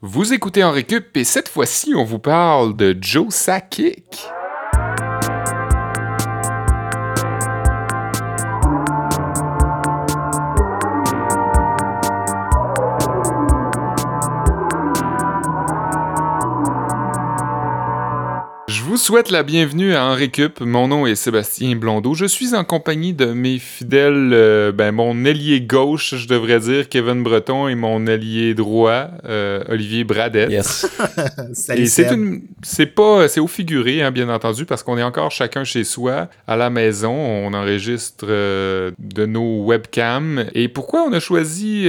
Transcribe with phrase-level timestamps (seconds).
[0.00, 4.28] Vous écoutez en récup et cette fois-ci, on vous parle de Joe Sakic.
[18.96, 20.60] Souhaite la bienvenue à Henri Cup.
[20.60, 22.14] Mon nom est Sébastien Blondeau.
[22.14, 26.88] Je suis en compagnie de mes fidèles, euh, ben, mon ailier gauche, je devrais dire,
[26.88, 30.50] Kevin Breton, et mon ailier droit, euh, Olivier Bradette.
[30.50, 30.86] Yes.
[31.74, 35.32] et c'est une, c'est pas, c'est au figuré, hein, bien entendu, parce qu'on est encore
[35.32, 37.12] chacun chez soi, à la maison.
[37.12, 40.46] On enregistre euh, de nos webcams.
[40.54, 41.88] Et pourquoi on a choisi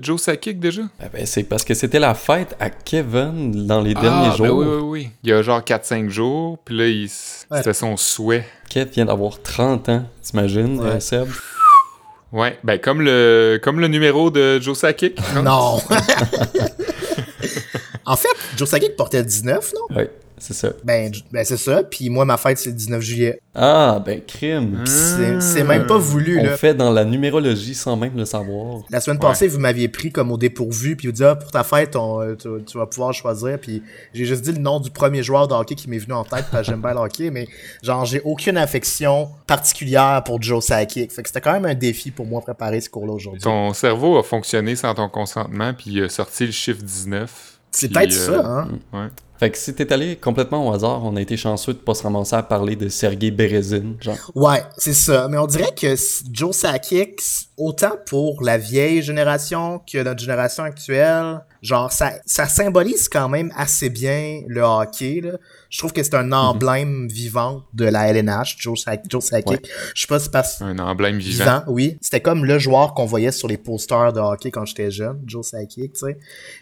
[0.00, 0.82] Joe Sakic déjà?
[1.04, 4.36] Eh ben, c'est parce que c'était la fête à Kevin dans les ah, derniers ben
[4.36, 4.58] jours.
[4.58, 5.08] oui, oui, oui.
[5.22, 6.29] Il y a genre 4-5 jours
[6.64, 7.08] puis là,
[7.56, 8.46] c'était son souhait.
[8.68, 11.00] Kev vient d'avoir 30 ans, t'imagines, ouais.
[11.00, 11.28] Seb?
[12.32, 15.18] Ouais, ben comme le, comme le numéro de Joe Sakic.
[15.34, 15.78] Non!
[18.06, 19.96] en fait, Joe Sakic portait 19, non?
[19.96, 20.04] Oui.
[20.40, 20.70] C'est ça.
[20.84, 21.82] Ben, ben c'est ça.
[21.82, 23.40] Puis moi, ma fête, c'est le 19 juillet.
[23.54, 24.84] Ah, ben, crime.
[24.86, 26.56] C'est même pas voulu, On là.
[26.56, 28.82] fait dans la numérologie sans même le savoir.
[28.90, 31.62] La semaine passée, vous m'aviez pris comme au dépourvu, puis vous dites, ah, pour ta
[31.62, 33.58] fête, on, tu, tu, vas pouvoir choisir.
[33.60, 33.82] Puis
[34.14, 36.46] j'ai juste dit le nom du premier joueur de hockey qui m'est venu en tête,
[36.50, 37.46] parce que j'aime bien le hockey, mais
[37.82, 41.12] genre, j'ai aucune affection particulière pour Joe Sakic.
[41.12, 43.42] Fait que c'était quand même un défi pour moi préparer ce cours-là aujourd'hui.
[43.42, 47.58] Ton cerveau a fonctionné sans ton consentement, puis il a sorti le chiffre 19.
[47.72, 48.68] C'est peut-être euh, ça, hein?
[48.92, 49.08] Ouais.
[49.40, 52.02] Fait que si t'es allé complètement au hasard, on a été chanceux de pas se
[52.02, 54.18] ramasser à parler de Sergei Berezin, genre.
[54.34, 55.28] Ouais, c'est ça.
[55.28, 55.94] Mais on dirait que
[56.30, 57.22] Joe Sakic,
[57.56, 63.50] autant pour la vieille génération que notre génération actuelle, genre ça, ça symbolise quand même
[63.56, 65.22] assez bien le hockey.
[65.22, 65.38] Là.
[65.70, 69.10] Je trouve que c'est un emblème vivant de la LNH, Joe, Sakic.
[69.10, 69.50] Joe Sakic.
[69.52, 69.62] Ouais.
[69.94, 71.44] Je sais pas si c'est parce Un emblème vivant.
[71.44, 71.96] vivant, oui.
[72.02, 75.46] C'était comme le joueur qu'on voyait sur les posters de hockey quand j'étais jeune, Joe
[75.46, 76.18] Sakic, tu sais.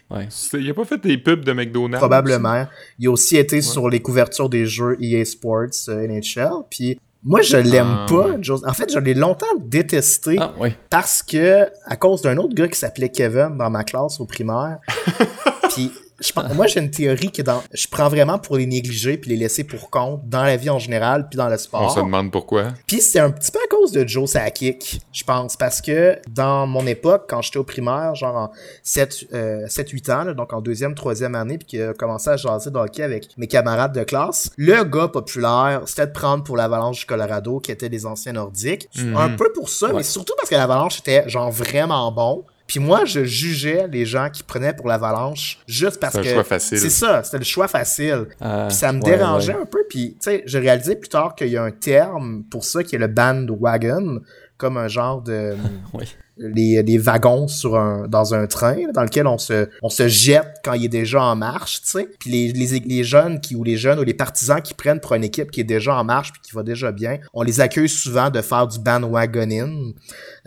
[0.09, 0.29] Ouais.
[0.53, 1.97] Il a pas fait des pubs de McDonald's.
[1.97, 2.67] Probablement.
[2.99, 6.49] Il a aussi été sur les couvertures des jeux EA Sports euh, NHL.
[6.69, 8.27] Puis moi, je l'aime Ah, pas.
[8.29, 8.39] ouais.
[8.65, 10.53] En fait, je l'ai longtemps détesté Ah,
[10.89, 14.79] parce que à cause d'un autre gars qui s'appelait Kevin dans ma classe au primaire.
[15.75, 15.91] puis
[16.21, 19.31] je pense- moi j'ai une théorie que dans je prends vraiment pour les négliger puis
[19.31, 21.91] les laisser pour compte dans la vie en général puis dans le On sport.
[21.93, 22.67] se demande pourquoi.
[22.87, 26.67] Puis c'est un petit peu à cause de Joe Sakic, je pense, parce que dans
[26.67, 28.51] mon époque, quand j'étais au primaire, genre en
[28.83, 32.69] 7, euh, 8 ans, là, donc en deuxième, troisième année, puis que commencé à jaser
[32.71, 36.99] de hockey avec mes camarades de classe, le gars populaire, c'était de prendre pour l'Avalanche
[36.99, 38.87] du Colorado, qui était des anciens nordiques.
[38.95, 39.15] Mhm.
[39.15, 42.43] Un peu pour ça, mais surtout parce que l'Avalanche était genre vraiment bon.
[42.69, 46.29] Puis moi, je jugeais les gens qui prenaient pour l'Avalanche juste parce C'est un que...
[46.29, 46.77] choix facile.
[46.77, 48.27] C'est ça, c'était le choix facile.
[48.39, 49.61] Ah, Puis ça me ouais, dérangeait ouais.
[49.63, 49.85] un peu.
[49.89, 52.93] Puis, tu sais, j'ai réalisé plus tard qu'il y a un terme pour ça qui
[52.95, 54.21] est le bandwagon,
[54.57, 55.55] comme un genre de...
[55.93, 56.05] Ouais.
[56.39, 60.55] Les, les wagons sur un, dans un train, dans lequel on se, on se jette
[60.63, 62.07] quand il est déjà en marche, tu sais.
[62.19, 65.13] Puis les, les, les jeunes qui, ou les jeunes ou les partisans qui prennent pour
[65.15, 67.89] une équipe qui est déjà en marche puis qui va déjà bien, on les accueille
[67.89, 69.93] souvent de faire du bandwagoning.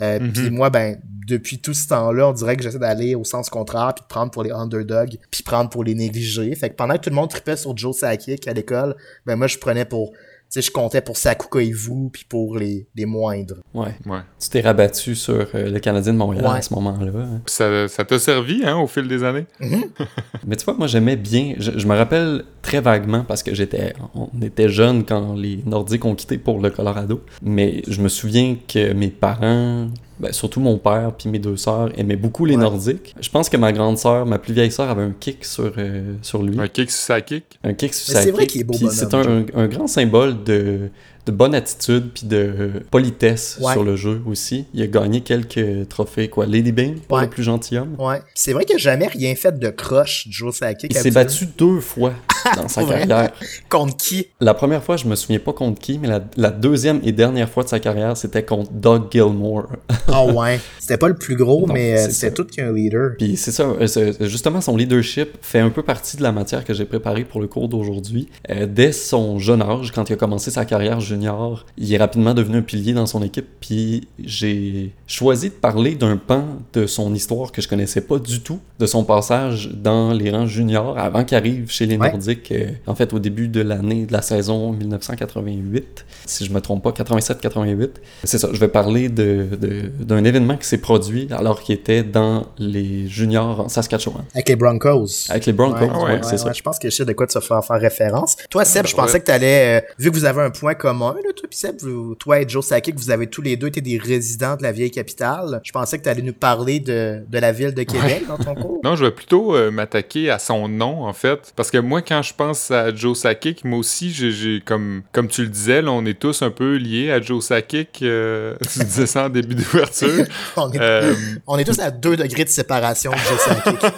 [0.00, 0.32] Euh, Mhm.
[0.32, 3.92] Puis moi, ben, depuis tout ce temps-là, on dirait que j'essaie d'aller au sens contraire
[3.94, 6.54] puis de prendre pour les underdogs puis prendre pour les négligés.
[6.54, 9.46] Fait que pendant que tout le monde tripait sur Joe Sakic à l'école, ben moi,
[9.46, 10.12] je prenais pour...
[10.52, 13.56] Tu sais, je comptais pour Sakuka et vous puis pour les, les moindres.
[13.72, 13.94] Ouais.
[14.04, 14.18] Ouais.
[14.38, 16.58] Tu t'es rabattu sur euh, le Canadien de Montréal Ouais.
[16.58, 17.10] à ce moment-là.
[17.16, 17.40] hein.
[17.46, 19.46] Puis ça ça t'a servi, hein, au fil des années?
[20.46, 21.54] Mais tu vois, moi j'aimais bien.
[21.58, 26.04] Je, je me rappelle très vaguement parce que j'étais, on était jeunes quand les Nordiques
[26.04, 27.22] ont quitté pour le Colorado.
[27.42, 29.88] Mais je me souviens que mes parents,
[30.22, 32.62] ben, surtout mon père puis mes deux sœurs aimaient beaucoup les Ouais.
[32.62, 33.14] Nordiques.
[33.20, 36.14] Je pense que ma grande sœur, ma plus vieille sœur, avait un kick sur euh,
[36.22, 37.44] sur lui, Un kick sur sa kick?
[37.64, 38.50] un kick sur Mais sa c'est vrai kick.
[38.52, 40.88] qu'il est beau Puis c'est un, un grand symbole de
[41.26, 43.72] de bonne attitude puis de politesse Ouais.
[43.72, 44.66] sur le jeu aussi.
[44.74, 47.24] Il a gagné quelques trophées quoi, Lady Bing pour Ouais.
[47.24, 47.94] le plus gentilhomme.
[47.98, 48.20] Ouais.
[48.34, 50.90] C'est vrai qu'il a jamais rien fait de croche, Joe Sakic.
[50.92, 52.12] Il s'est battu deux fois
[52.56, 53.30] dans sa carrière.
[53.68, 54.26] Contre qui?
[54.40, 57.48] La première fois, je me souviens pas contre qui, mais la, la deuxième et dernière
[57.48, 59.68] fois de sa carrière, c'était contre Doug Gilmore.
[60.08, 60.58] Ah ouais.
[60.80, 63.12] C'était pas le plus gros, Non, mais euh, c'est tout qu'un leader.
[63.18, 66.74] Puis c'est ça, euh, justement, son leadership fait un peu partie de la matière que
[66.74, 68.28] j'ai préparée pour le cours d'aujourd'hui.
[68.50, 72.34] Euh, dès son jeune âge, quand il a commencé sa carrière junior, il est rapidement
[72.34, 73.46] devenu un pilier dans son équipe.
[73.60, 78.40] Puis j'ai choisi de parler d'un pan de son histoire que je connaissais pas du
[78.40, 82.10] tout, de son passage dans les rangs juniors avant qu'il arrive chez les Ouais.
[82.10, 86.60] Nordiques, euh, en fait au début de l'année de la saison 1988, si je me
[86.60, 87.90] trompe pas, 87-88.
[88.24, 92.02] C'est ça, je vais parler de- de- d'un événement qui s'est produit alors qu'il était
[92.02, 94.24] dans les juniors en Saskatchewan.
[94.34, 95.06] Avec les Broncos.
[95.30, 96.52] Avec les Broncos, Ouais, ouais, ouais, c'est ça.
[96.52, 98.36] Je pense que je sais de quoi tu vas faire, faire référence.
[98.50, 99.02] Toi, Seb, je Ouais.
[99.02, 102.48] pensais que t'allais, euh, vu que vous avez un point commun commun, là, toi, et
[102.48, 105.60] Joe Sakic, vous avez tous les deux été des résidents de la vieille capitale.
[105.64, 108.54] Je pensais que tu allais nous parler de, de la ville de Québec dans ton
[108.54, 108.72] cours.
[108.84, 111.52] Non, je vais plutôt euh, m'attaquer à son nom, en fait.
[111.54, 115.42] Parce que moi, quand je pense à Joe Sakic, moi aussi, j'ai comme, comme tu
[115.42, 118.00] le disais, là, on est tous un peu liés à Joe Sakic.
[118.02, 120.24] Euh, tu disais ça en début d'ouverture.
[120.56, 121.14] on, est, euh,
[121.46, 123.92] on est tous à deux degrés de séparation de Joe Sakic.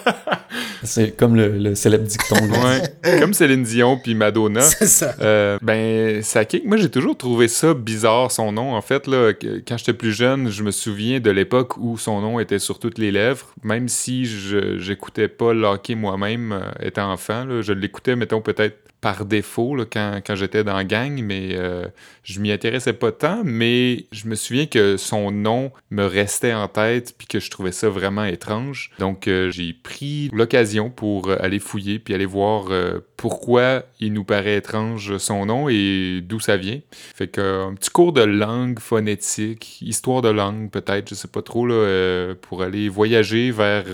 [0.83, 2.37] C'est comme le, célèbre dicton.
[2.37, 3.19] Ouais.
[3.21, 4.61] comme Céline Dion puis Madonna.
[4.63, 5.15] C'est ça.
[5.21, 8.75] Euh, ben, Sakic, moi j'ai toujours trouvé ça bizarre son nom.
[8.75, 12.41] En fait, là, quand j'étais plus jeune, je me souviens de l'époque où son nom
[12.41, 13.47] était sur toutes les lèvres.
[13.63, 18.41] Même si je j'écoutais pas le hockey moi-même euh, étant enfant, là, je l'écoutais, mettons,
[18.41, 21.85] peut-être par défaut là, quand, quand j'étais dans gang, mais euh,
[22.23, 23.43] je m'y intéressais pas tant.
[23.45, 27.71] Mais je me souviens que son nom me restait en tête puis que je trouvais
[27.71, 28.93] ça vraiment étrange.
[28.99, 34.25] Donc euh, j'ai pris l'occasion pour aller fouiller puis aller voir euh, pourquoi il nous
[34.25, 36.81] paraît étrange son nom et d'où ça vient.
[37.15, 41.43] Fait que un petit cours de langue phonétique, histoire de langue peut-être, je sais pas
[41.43, 43.85] trop là, pour aller voyager vers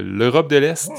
[0.00, 0.92] l'Europe de l'Est.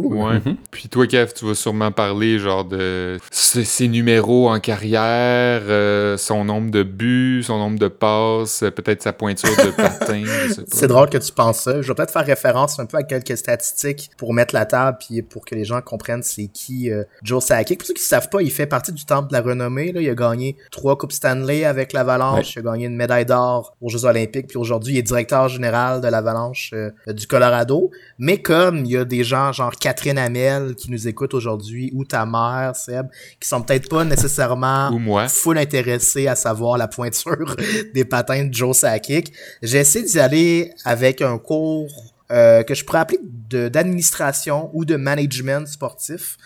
[0.00, 0.34] Ouais.
[0.34, 0.56] Mhm.
[0.70, 6.44] Puis toi, Kev, tu vas sûrement parler genre de ses, numéros en carrière, euh, son
[6.44, 10.24] nombre de buts, son nombre de passes, peut-être sa pointure de patin.
[10.68, 11.82] C'est drôle que tu penses ça.
[11.82, 15.22] Je vais peut-être faire référence un peu à quelques statistiques pour mettre la table puis
[15.22, 17.78] pour que les gens comprennent c'est qui euh, Joe Sakic.
[17.78, 19.92] Pour ceux qui ne savent pas, il fait partie du temple de la renommée.
[19.92, 20.00] Là.
[20.00, 22.54] Il a gagné trois coupes Stanley avec l'Avalanche.
[22.54, 24.48] Il a gagné une médaille d'or aux Jeux Olympiques.
[24.48, 27.90] Puis aujourd'hui, il est directeur général de l'Avalanche euh, du Colorado.
[28.18, 32.04] Mais comme il y a des gens genre Catherine Amel qui nous écoute aujourd'hui, ou
[32.04, 33.08] ta mère, Seb,
[33.40, 35.26] qui sont peut-être pas nécessairement ou moi.
[35.28, 37.56] full intéressés à savoir la pointure
[37.94, 39.32] des patins de Joe Sakic.
[39.60, 43.18] J'essaie d'y aller avec un cours euh, que je pourrais appeler
[43.50, 46.38] d'administration ou de management sportif.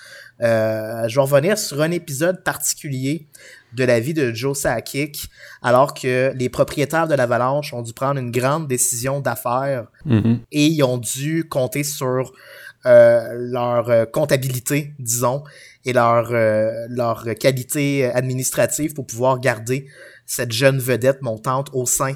[0.42, 3.26] Euh, je vais revenir sur un épisode particulier
[3.74, 5.28] de la vie de Joe Sakic,
[5.62, 10.38] alors que les propriétaires de l'Avalanche ont dû prendre une grande décision d'affaires mm-hmm.
[10.52, 12.32] et ils ont dû compter sur
[12.86, 15.42] leur euh, comptabilité, disons,
[15.84, 19.86] et leur, euh, leur qualité administrative pour pouvoir garder
[20.24, 22.14] cette jeune vedette montante au sein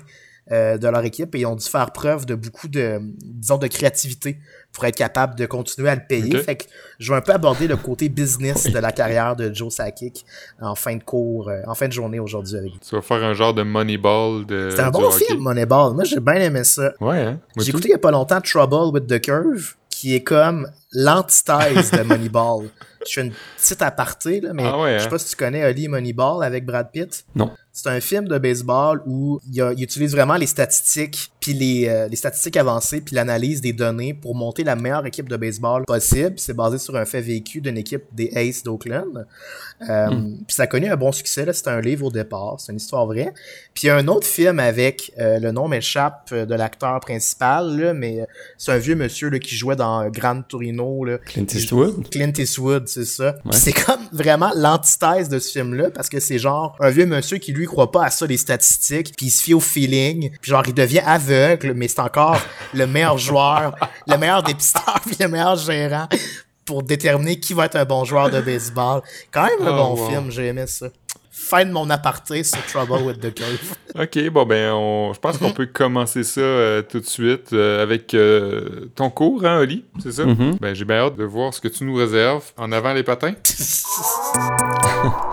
[0.50, 4.40] de leur équipe et ils ont dû faire preuve de beaucoup de, disons, de créativité
[4.72, 6.36] pour être capable de continuer à le payer.
[6.38, 6.64] Fait que
[6.98, 10.26] je vais un peu aborder le côté business de la carrière de Joe Sakic
[10.60, 13.54] en fin de cours, en fin de journée aujourd'hui avec Tu vas faire un genre
[13.54, 14.70] de Moneyball de.
[14.74, 15.94] C'est un bon film, Moneyball.
[15.94, 16.94] Moi, j'ai bien aimé ça.
[17.00, 17.40] Ouais, hein?
[17.56, 21.90] J'ai écouté il y a pas longtemps Trouble with the Curve qui est comme l'antithèse
[21.90, 22.70] de Moneyball.
[23.06, 25.10] Je fais une petite aparté, là, mais ah ouais, je sais hein?
[25.10, 27.24] pas si tu connais Holly Moneyball avec Brad Pitt.
[27.34, 27.50] Non.
[27.72, 31.88] C'est un film de baseball où il, a, il utilise vraiment les statistiques, puis les,
[31.88, 35.84] euh, les statistiques avancées, puis l'analyse des données pour monter la meilleure équipe de baseball
[35.86, 36.34] possible.
[36.36, 39.26] C'est basé sur un fait vécu d'une équipe des Aces d'Oakland.
[39.88, 40.36] Euh, Hmm.
[40.46, 41.44] Puis ça a connu un bon succès.
[41.44, 41.52] là.
[41.52, 42.56] C'était un livre au départ.
[42.58, 43.32] C'est une histoire vraie.
[43.74, 46.98] Puis il y a un autre film avec, euh, le nom m'échappe euh, de l'acteur
[47.00, 48.24] principal, là, mais euh,
[48.58, 51.04] c'est un vieux monsieur là, qui jouait dans euh, Gran Torino.
[51.04, 51.18] Là.
[51.18, 52.08] Clint Eastwood.
[52.10, 53.36] Clint Eastwood, c'est ça.
[53.44, 53.52] Ouais.
[53.52, 57.52] C'est comme vraiment l'antithèse de ce film-là parce que c'est genre un vieux monsieur qui
[57.52, 60.64] lui croit pas à ça les statistiques, puis il se fie au feeling, puis genre
[60.66, 61.29] il devient aveugle,
[61.74, 62.38] mais c'est encore
[62.74, 63.74] le meilleur joueur,
[64.06, 66.08] le meilleur dépisteur, puis le meilleur gérant
[66.64, 69.02] pour déterminer qui va être un bon joueur de baseball.
[69.32, 70.08] Quand même un Oh, bon wow.
[70.08, 70.86] film, j'ai aimé ça.
[71.32, 73.74] Fin de mon aparté sur Trouble with the Curve.
[73.98, 75.12] Ok, bon ben, on...
[75.12, 79.44] je pense qu'on peut commencer ça euh, tout de suite euh, avec euh, ton cours,
[79.44, 79.84] hein, Oli?
[80.00, 80.24] C'est ça?
[80.26, 80.58] Mhm.
[80.60, 82.44] Ben, j'ai bien hâte de voir ce que tu nous réserves.
[82.56, 83.34] En avant les patins?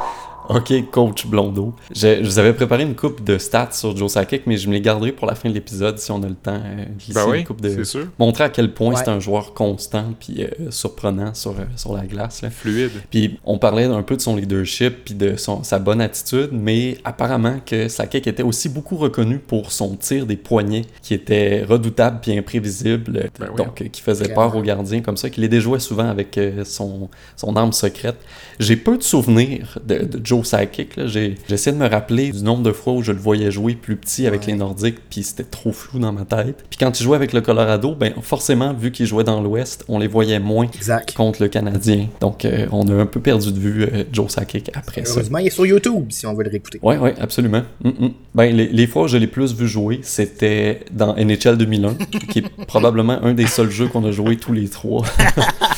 [0.50, 1.74] Ok, coach Blondeau.
[1.94, 4.74] Je, je vous avais préparé une coupe de stats sur Joe Sakic, mais je me
[4.76, 6.62] les garderai pour la fin de l'épisode si on a le temps.
[6.64, 7.70] Euh, Ben oui, une coupe de...
[7.70, 8.08] c'est sûr.
[8.18, 9.02] Montrer à quel point Ouais.
[9.04, 12.42] c'est un joueur constant puis euh, surprenant sur, euh, sur la glace.
[12.44, 12.50] Là.
[12.50, 12.92] Fluide.
[13.12, 16.98] Puis on parlait un peu de son leadership puis de son, sa bonne attitude, mais
[17.04, 22.20] apparemment que Sakic était aussi beaucoup reconnu pour son tir des poignets qui était redoutable
[22.22, 23.66] puis imprévisible, Ben oui.
[23.66, 24.50] donc euh, qui faisait Clairement.
[24.52, 28.16] peur aux gardiens comme ça, qu'il les déjouait souvent avec euh, son, son arme secrète.
[28.60, 31.08] J'ai peu de souvenirs de, de Joe Là.
[31.08, 33.96] J'ai j'essaie de me rappeler du nombre de fois où je le voyais jouer plus
[33.96, 34.48] petit avec Ouais.
[34.48, 36.64] les Nordiques, puis c'était trop flou dans ma tête.
[36.70, 40.00] Puis quand il jouait avec le Colorado, ben forcément, vu qu'il jouait dans l'Ouest, on
[40.00, 41.14] les voyait moins Exact.
[41.14, 42.08] contre le Canadien.
[42.22, 45.14] Donc, euh, on a un peu perdu de vue euh, Joe Sakic après ça.
[45.16, 46.80] Heureusement, il est sur YouTube si on veut le réécouter.
[46.84, 47.64] Ouais, ouais, absolument.
[47.84, 48.10] Mm, mm.
[48.36, 51.96] Ben, les, les fois où je l'ai plus vu jouer, c'était dans NHL 2001,
[52.32, 55.04] qui est probablement un des seuls jeux qu'on a joué tous les trois.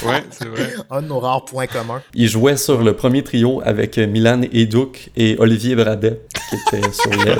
[0.06, 0.70] Ouais, c'est vrai.
[0.90, 2.02] Un de nos rares points communs.
[2.14, 6.92] Il jouait sur le premier trio avec euh, Milan Eduk et Olivier Bradet, qui était
[6.92, 7.38] sur l'aile.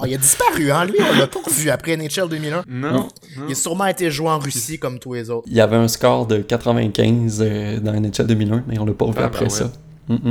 [0.00, 2.64] Oh, il a disparu, hein, lui, on l'a pas revu après NHL 2001.
[2.68, 2.92] Non.
[2.92, 3.08] non.
[3.48, 5.46] Il a sûrement été joué en Russie comme tous les autres.
[5.50, 9.06] Il y avait un score de 95 euh, dans NHL 2001, mais on l'a pas
[9.06, 9.58] vu Ah, après ben ouais.
[9.58, 9.72] ça.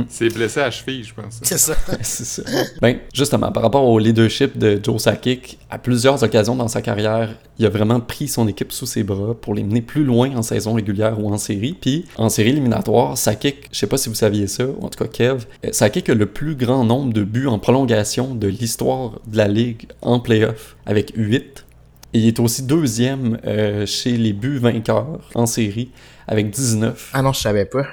[0.08, 1.40] C'est blessé à cheville, je pense.
[1.42, 1.74] C'est ça.
[2.02, 2.42] c'est ça.
[2.80, 7.34] Ben, justement, par rapport au leadership de Joe Sakic, à plusieurs occasions dans sa carrière,
[7.58, 10.42] il a vraiment pris son équipe sous ses bras pour les mener plus loin en
[10.42, 11.76] saison régulière ou en série.
[11.80, 15.02] Puis, en série éliminatoire, Sakic, je sais pas si vous saviez ça, ou en tout
[15.02, 19.20] cas Kev, euh, Sakic a le plus grand nombre de buts en prolongation de l'histoire
[19.26, 21.64] de la Ligue en playoff, avec 8.
[22.12, 25.90] Et il est aussi deuxième euh, chez les buts vainqueurs en série,
[26.28, 27.10] avec 19.
[27.12, 27.86] Ah non, je savais pas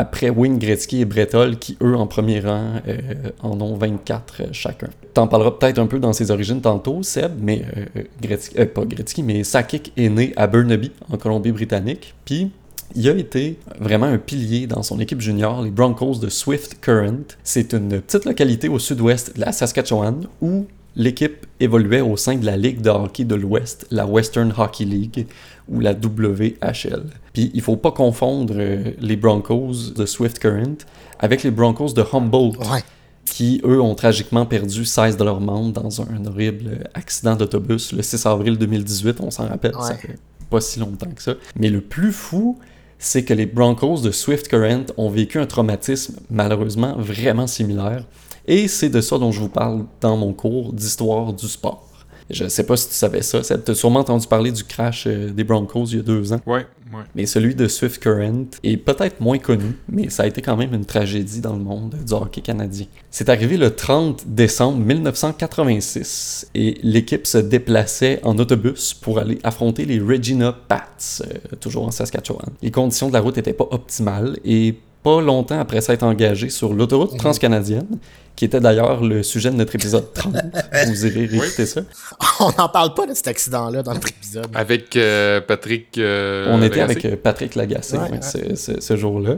[0.00, 2.98] après Wayne Gretzky et Bretol, qui eux, en premier rang, euh,
[3.42, 4.88] en ont 24 euh, chacun.
[5.12, 9.22] T'en parleras peut-être un peu dans ses origines tantôt, Seb, mais euh, Gretzky, pas Gretzky,
[9.22, 12.50] mais Sakic est né à Burnaby, en Colombie-Britannique, puis
[12.96, 17.36] il a été vraiment un pilier dans son équipe junior, les Broncos de Swift Current.
[17.44, 20.64] C'est une petite localité au sud-ouest de la Saskatchewan où
[21.00, 25.26] l'équipe évoluait au sein de la Ligue de hockey de l'Ouest, la Western Hockey League,
[25.66, 27.04] ou la WHL.
[27.32, 30.84] Puis il faut pas confondre euh, les Broncos de Swift Current
[31.18, 32.58] avec les Broncos de Humboldt.
[33.26, 38.02] Qui, eux, ont tragiquement perdu 16 de leurs membres dans un horrible accident d'autobus le
[38.02, 41.34] 6 avril 2018, on s'en rappelle, ça fait pas si longtemps que ça.
[41.54, 42.58] Mais le plus fou,
[42.98, 48.04] c'est que les Broncos de Swift Current ont vécu un traumatisme malheureusement vraiment similaire.
[48.46, 51.86] Et c'est de ça dont je vous parle dans mon cours d'histoire du sport.
[52.30, 53.40] Je sais pas si tu savais ça.
[53.42, 56.40] Tu as sûrement entendu parler du crash euh, des Broncos il y a deux ans.
[56.46, 57.02] Ouais, ouais.
[57.16, 60.72] Mais celui de Swift Current est peut-être moins connu, mais ça a été quand même
[60.72, 62.86] une tragédie dans le monde du hockey canadien.
[63.10, 69.84] C'est arrivé le 30 décembre 1986 et l'équipe se déplaçait en autobus pour aller affronter
[69.84, 70.86] les Regina Pats,
[71.22, 72.50] euh, toujours en Saskatchewan.
[72.62, 76.74] Les conditions de la route n'étaient pas optimales et pas longtemps après s'être engagé sur
[76.74, 77.18] l'autoroute mhm.
[77.18, 77.98] transcanadienne,
[78.40, 80.34] qui était d'ailleurs le sujet de notre épisode 30.
[80.86, 81.82] Vous irez réécouter ça.
[82.40, 84.46] On n'en parle pas de cet accident-là dans notre épisode.
[84.54, 85.98] Avec euh, Patrick.
[85.98, 87.98] Euh, On était avec euh, Patrick Lagacé
[88.54, 89.34] ce, jour-là.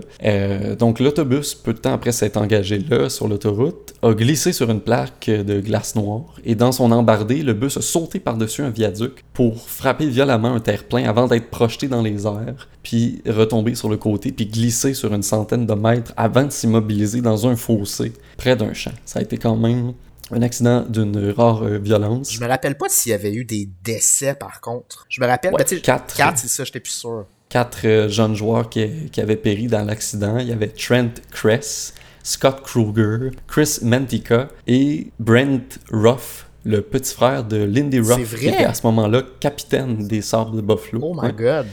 [0.76, 4.80] donc, l'autobus, peu de temps après s'être engagé là, sur l'autoroute, a glissé sur une
[4.80, 9.24] plaque de glace noire et dans son embardé, le bus a sauté par-dessus un viaduc
[9.32, 13.96] pour frapper violemment un terre-plein avant d'être projeté dans les airs, puis retomber sur le
[13.96, 18.54] côté, puis glisser sur une centaine de mètres avant de s'immobiliser dans un fossé près
[18.54, 18.91] d'un champ.
[19.04, 19.94] Ça a été quand même
[20.30, 22.32] un accident d'une rare euh, violence.
[22.32, 25.06] Je me rappelle pas s'il y avait eu des décès par contre.
[25.08, 27.26] Je me rappelle, ouais, quatre, quatre c'est ça, j'étais plus sûr.
[27.48, 30.38] Quatre euh, jeunes joueurs qui, qui, avaient péri dans l'accident.
[30.38, 37.44] Il y avait Trent Kress, Scott Kruger, Chris Mantica et Brent Ruff, le petit frère
[37.44, 41.00] de Lindy Ruff, qui était à ce moment-là capitaine des Sables de Buffalo.
[41.02, 41.66] Oh my god!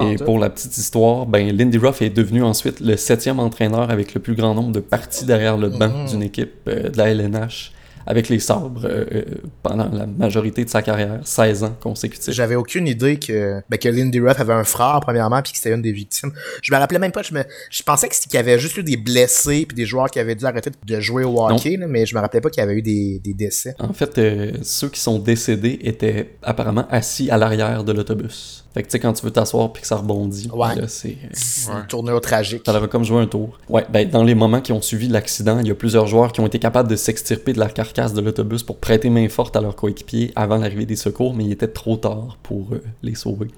[0.00, 4.14] Et pour la petite histoire, ben, Lindy Ruff est devenu ensuite le septième entraîneur avec
[4.14, 6.10] le plus grand nombre de parties derrière le banc mm-hmm.
[6.10, 7.72] d'une équipe euh, de la LNH
[8.06, 9.24] avec les sabres euh, euh,
[9.62, 12.32] pendant la majorité de sa carrière, 16 ans consécutifs.
[12.32, 15.74] J'avais aucune idée que, ben, que Lindy Ruff avait un frère, premièrement, puis que c'était
[15.74, 16.30] une des victimes.
[16.62, 18.96] Je me rappelais même pas, je, me, je pensais qu'il y avait juste eu des
[18.96, 22.20] blessés, puis des joueurs qui avaient dû arrêter de jouer au hockey, mais je me
[22.20, 23.74] rappelais pas qu'il y avait eu des, des décès.
[23.80, 24.20] En fait,
[24.62, 28.65] ceux qui sont décédés étaient apparemment assis à l'arrière de l'autobus.
[28.76, 30.50] Fait que tu sais, quand tu veux t'asseoir puis que ça rebondit,
[30.86, 31.16] c'est.
[31.88, 32.60] tourné au tragique.
[32.66, 33.58] Ça avait comme jouer un tour.
[33.70, 36.40] Ouais, ben, dans les moments qui ont suivi l'accident, il y a plusieurs joueurs qui
[36.40, 39.62] ont été capables de s'extirper de la carcasse de l'autobus pour prêter main forte à
[39.62, 43.48] leurs coéquipiers avant l'arrivée des secours, mais il était trop tard pour euh, les sauver.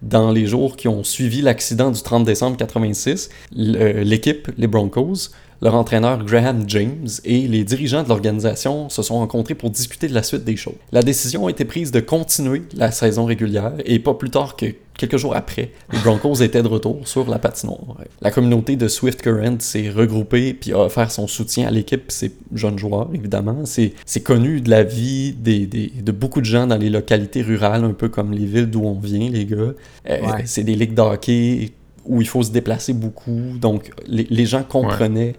[0.00, 5.28] Dans les jours qui ont suivi l'accident du 30 décembre 86, l'équipe, les Broncos,
[5.62, 10.14] leur entraîneur Graham James et les dirigeants de l'organisation se sont rencontrés pour discuter de
[10.14, 10.74] la suite des choses.
[10.90, 14.66] La décision a été prise de continuer la saison régulière et pas plus tard que
[14.98, 17.98] quelques jours après, les Broncos étaient de retour sur la patinoire.
[18.20, 22.32] La communauté de Swift Current s'est regroupée puis a offert son soutien à l'équipe ses
[22.52, 23.62] jeunes joueurs, évidemment.
[23.64, 27.84] C'est connu de la vie des, des, de beaucoup de gens dans les localités rurales,
[27.84, 29.72] un peu comme les villes d'où on vient, les gars.
[30.10, 31.72] Euh, c'est des ligues d'hockey
[32.04, 33.40] où il faut se déplacer beaucoup.
[33.60, 35.34] Donc, les, gens comprenaient.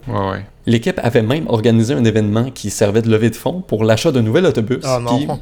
[0.65, 4.21] L'équipe avait même organisé un événement qui servait de levée de fonds pour l'achat d'un
[4.21, 4.83] nouvel autobus.
[4.85, 5.37] Oh,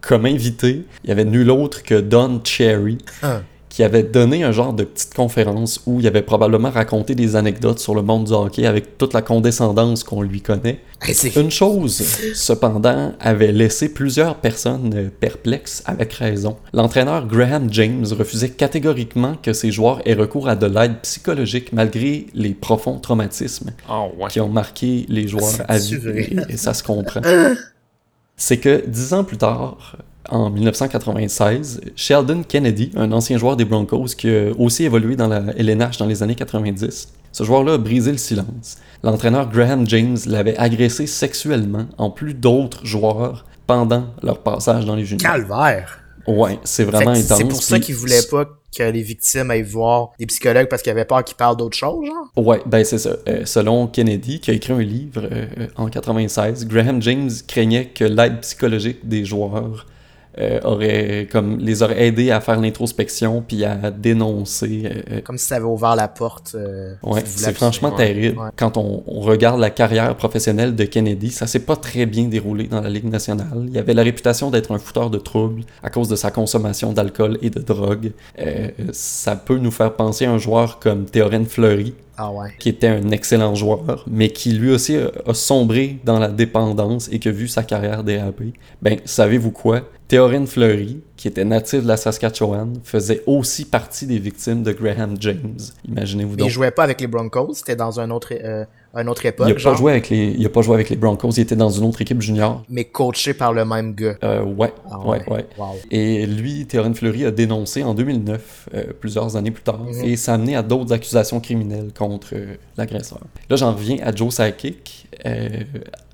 [0.00, 2.98] comme invité, il y avait nul autre que Don Cherry.
[3.22, 3.40] Ah
[3.78, 7.78] qui avait donné un genre de petite conférence où il avait probablement raconté des anecdotes
[7.78, 10.80] sur le monde du hockey avec toute la condescendance qu'on lui connaît.
[11.36, 12.02] Une chose,
[12.34, 16.56] cependant, avait laissé plusieurs personnes perplexes avec raison.
[16.72, 22.26] L'entraîneur Graham James refusait catégoriquement que ses joueurs aient recours à de l'aide psychologique malgré
[22.34, 26.00] les profonds traumatismes ah, qui ont marqué les joueurs à vie.
[26.16, 27.20] Et, et ça se comprend.
[28.36, 34.08] C'est que dix ans plus tard, en 1996, Sheldon Kennedy, un ancien joueur des Broncos
[34.16, 38.12] qui a aussi évolué dans la LNH dans les années 90, ce joueur-là a brisé
[38.12, 38.78] le silence.
[39.02, 45.04] L'entraîneur Graham James l'avait agressé sexuellement en plus d'autres joueurs pendant leur passage dans les
[45.04, 45.32] juniors.
[45.32, 46.00] Calvaire!
[46.26, 47.38] Ouais, c'est vraiment intense.
[47.38, 48.44] C'est pour ça qu'il voulait pas
[48.76, 52.06] que les victimes aillent voir des psychologues parce qu'ils avaient peur qu'ils parlent d'autre chose,
[52.06, 52.46] genre?
[52.46, 53.16] Ouais, ben c'est ça.
[53.28, 58.04] Euh, selon Kennedy, qui a écrit un livre euh, en 96, Graham James craignait que
[58.04, 59.86] l'aide psychologique des joueurs
[60.40, 64.84] euh, aurait comme les aurait aidés à faire l'introspection puis à dénoncer.
[65.10, 66.52] Euh, comme si ça avait ouvert la porte.
[66.54, 68.38] Euh, ouais, c'est franchement terrible.
[68.56, 72.80] Quand on, regarde la carrière professionnelle de Kennedy, ça s'est pas très bien déroulé dans
[72.80, 73.66] la Ligue nationale.
[73.68, 77.38] Il avait la réputation d'être un fouteur de troubles à cause de sa consommation d'alcool
[77.42, 78.12] et de drogue.
[78.92, 82.50] ça peut nous faire penser à un joueur comme Théorène Fleury, ah ouais.
[82.58, 87.18] qui était un excellent joueur, mais qui lui aussi a, sombré dans la dépendance et
[87.18, 88.52] qui a vu sa carrière déraper.
[88.82, 89.82] Ben, savez-vous quoi?
[90.08, 95.16] Théorine Fleury, qui était natif de la Saskatchewan, faisait aussi partie des victimes de Graham
[95.20, 95.58] James.
[95.86, 96.48] Imaginez-vous donc.
[96.48, 99.48] Il jouait pas avec les Broncos, c'était dans un autre, euh, autre époque.
[99.50, 101.56] Il a, pas joué avec les, il a pas joué avec les Broncos, il était
[101.56, 102.64] dans une autre équipe junior.
[102.70, 104.16] Mais coaché par le même gars.
[104.24, 105.44] Euh, ouais, ah ouais, ouais.
[105.90, 110.04] Et lui, Théorine Fleury a dénoncé en 2009, euh, plusieurs années plus tard, mhm.
[110.04, 112.34] et ça a amené à d'autres accusations criminelles contre
[112.78, 113.20] l'agresseur.
[113.50, 115.06] Là, j'en reviens à Joe Sakic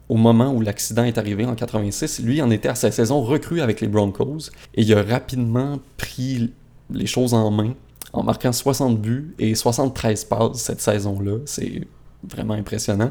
[0.08, 3.60] au moment où l'accident est arrivé en 86, lui en était à sa saison recrue
[3.60, 6.52] avec les Broncos et il a rapidement pris
[6.90, 7.74] les choses en main
[8.12, 11.38] en marquant 60 buts et 73 passes cette saison-là.
[11.46, 11.82] C'est
[12.22, 13.10] vraiment impressionnant.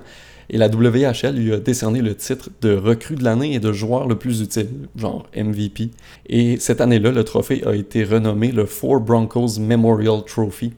[0.50, 4.08] Et la WHL lui a décerné le titre de recrue de l'année et de joueur
[4.08, 5.92] le plus utile, genre MVP.
[6.28, 10.74] Et cette année-là, le trophée a été renommé le Four Broncos Memorial Trophy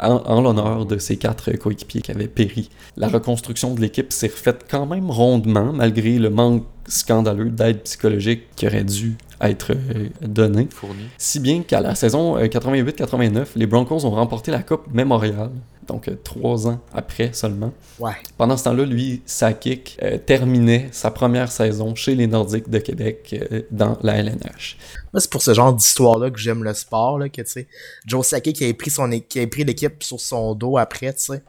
[0.00, 2.70] en, l'honneur de ces quatre coéquipiers qui avaient péri.
[2.96, 8.44] La reconstruction de l'équipe s'est refaite quand même rondement, malgré le manque scandaleux d'aide psychologique
[8.56, 10.68] qui aurait dû être euh, donné.
[11.16, 15.50] Si bien qu'à la saison 88-89, euh, les Broncos ont remporté la Coupe Memorial
[15.88, 17.72] donc euh, trois ans après seulement.
[17.98, 18.12] Ouais.
[18.36, 23.34] Pendant ce temps-là, lui, Sakic euh, terminait sa première saison chez les Nordiques de Québec
[23.50, 24.76] euh, dans la LNH.
[25.12, 27.66] Moi, c'est pour ce genre d'histoire-là que j'aime le sport, là, que tu sais,
[28.06, 31.20] Joe Sakic qui a pris son qui a pris l'équipe sur son dos après, tu
[31.20, 31.42] sais.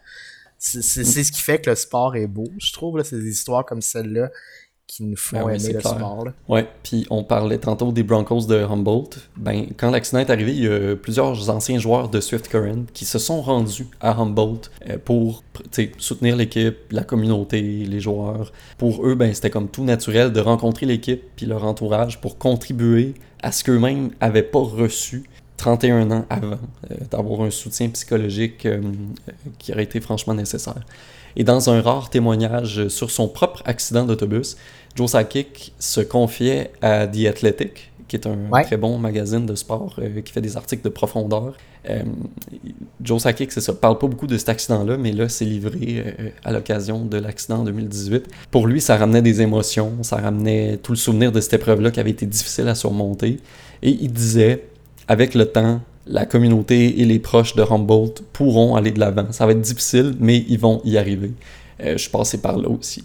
[0.57, 3.81] C'est ce qui fait que le sport est beau, je trouve, là, ces histoires comme
[3.81, 4.29] celle-là
[4.89, 6.25] qui nous font ben aimer le sport.
[6.47, 9.19] Ouais, puis on parlait tantôt des Broncos de Humboldt.
[9.37, 13.05] Ben, quand l'accident est arrivé, il y a plusieurs anciens joueurs de Swift Current qui
[13.05, 15.43] se sont rendus à Humboldt euh, pour
[15.99, 18.51] soutenir l'équipe, la communauté, les joueurs.
[18.79, 23.13] Pour eux, ben, c'était comme tout naturel de rencontrer l'équipe puis leur entourage pour contribuer
[23.43, 25.23] à ce qu'eux-mêmes n'avaient pas reçu
[25.57, 26.57] 31 ans avant,
[26.89, 28.81] euh, d'avoir un soutien psychologique euh,
[29.59, 30.81] qui aurait été franchement nécessaire.
[31.35, 34.57] Et dans un rare témoignage sur son propre accident d'autobus,
[34.95, 39.95] Joe Sakic se confiait à The Athletic, qui est un très bon magazine de sport
[39.99, 41.55] euh, qui fait des articles de profondeur.
[41.89, 42.03] Euh,
[43.01, 46.29] Joe Sakic, c'est ça, parle pas beaucoup de cet accident-là, mais là, c'est livré euh,
[46.43, 48.27] à l'occasion de l'accident en 2018.
[48.51, 51.99] Pour lui, ça ramenait des émotions, ça ramenait tout le souvenir de cette épreuve-là qui
[51.99, 53.37] avait été difficile à surmonter.
[53.83, 54.65] Et il disait,
[55.07, 59.31] avec le temps, la communauté et les proches de Humboldt pourront aller de l'avant.
[59.31, 61.31] Ça va être difficile, mais ils vont y arriver.
[61.79, 63.03] je suis passé par là aussi.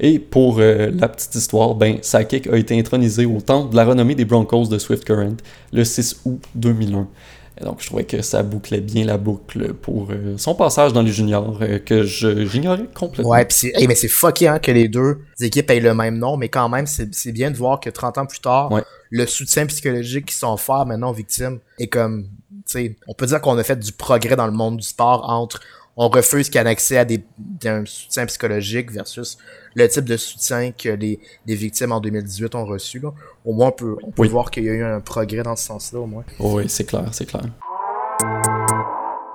[0.00, 3.84] Et pour euh, la petite histoire, ben, Sakic a été intronisé au temple de la
[3.84, 5.36] renommée des Broncos de Swift Current
[5.72, 7.08] le 6 août 2001.
[7.62, 11.12] donc, je trouvais que ça bouclait bien la boucle pour euh, son passage dans les
[11.12, 13.30] juniors, euh, que j'ignorais complètement.
[13.30, 16.48] Ouais, pis mais c'est fucké hein, que les deux équipes aient le même nom, mais
[16.48, 18.70] quand même, c'est, bien de voir que 30 ans plus tard,
[19.10, 22.28] le soutien psychologique qu'ils sont forts maintenant aux victimes est comme,
[22.66, 25.28] tu sais, on peut dire qu'on a fait du progrès dans le monde du sport
[25.28, 25.60] entre
[25.96, 27.22] on refuse qu'il y ait accès à des,
[27.64, 29.36] un soutien psychologique versus
[29.74, 32.98] le type de soutien que les, les victimes en 2018 ont reçu.
[32.98, 33.10] Là.
[33.44, 35.66] Au moins, on peut, on peut voir qu'il y a eu un progrès dans ce
[35.66, 36.24] sens-là, au moins.
[36.38, 37.44] oui, c'est clair, c'est clair.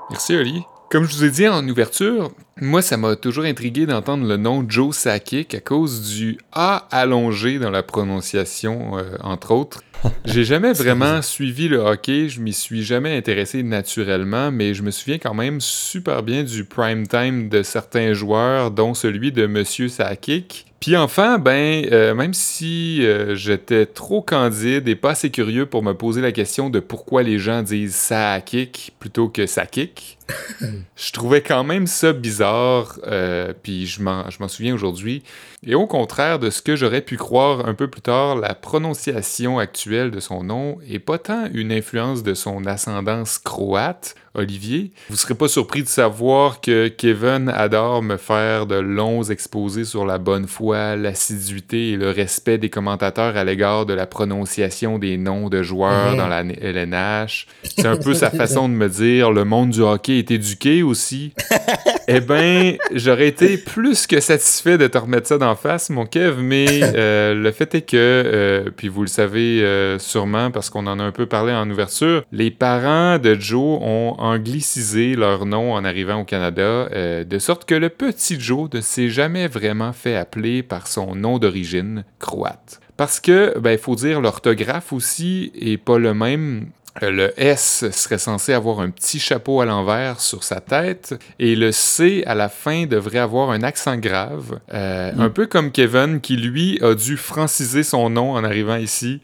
[0.10, 0.64] Merci, Oli.
[0.90, 4.66] Comme je vous ai dit en ouverture, moi, ça m'a toujours intrigué d'entendre le nom
[4.66, 9.84] Joe Sakic à cause du A allongé dans la prononciation, euh, entre autres.
[10.26, 14.92] J'ai jamais vraiment suivi le hockey, je m'y suis jamais intéressé naturellement, mais je me
[14.92, 19.90] souviens quand même super bien du prime time de certains joueurs, dont celui de Monsieur
[19.90, 20.68] Sakic.
[20.80, 25.84] Puis enfin, ben, euh, même si euh, j'étais trop candide et pas assez curieux pour
[25.84, 30.17] me poser la question de pourquoi les gens disent ça kick plutôt que ça kick,
[30.96, 35.24] je trouvais quand même ça bizarre, euh, puis je m'en souviens aujourd'hui.
[35.66, 39.58] Et au contraire de ce que j'aurais pu croire un peu plus tard, la prononciation
[39.58, 44.92] actuelle de son nom est pas tant une influence de son ascendance croate, Olivier.
[45.10, 50.06] Vous serez pas surpris de savoir que Kevin adore me faire de longs exposés sur
[50.06, 55.18] la bonne foi, l'assiduité et le respect des commentateurs à l'égard de la prononciation des
[55.18, 57.48] noms de joueurs dans la LNH.
[57.64, 61.34] C'est un peu sa façon de me dire le monde du hockey est éduqué aussi.
[62.08, 66.42] eh ben, j'aurais été plus que satisfait de te remettre ça d'en face, mon Kev,
[66.42, 70.88] mais euh, le fait est que, euh, puis vous le savez euh, sûrement parce qu'on
[70.88, 75.74] en a un peu parlé en ouverture, les parents de Joe ont anglicisé leur nom
[75.74, 76.88] en arrivant au Canada,
[77.24, 81.40] de sorte que le petit Joe ne s'est jamais vraiment fait appeler par son nom
[81.40, 82.80] d'origine croate.
[82.96, 86.68] Parce que, ben, il faut dire, l'orthographe aussi est pas le même
[87.02, 91.72] le S serait censé avoir un petit chapeau à l'envers sur sa tête et le
[91.72, 94.60] C à la fin devrait avoir un accent grave.
[94.74, 95.22] Euh, mm.
[95.22, 99.22] Un peu comme Kevin qui lui a dû franciser son nom en arrivant ici,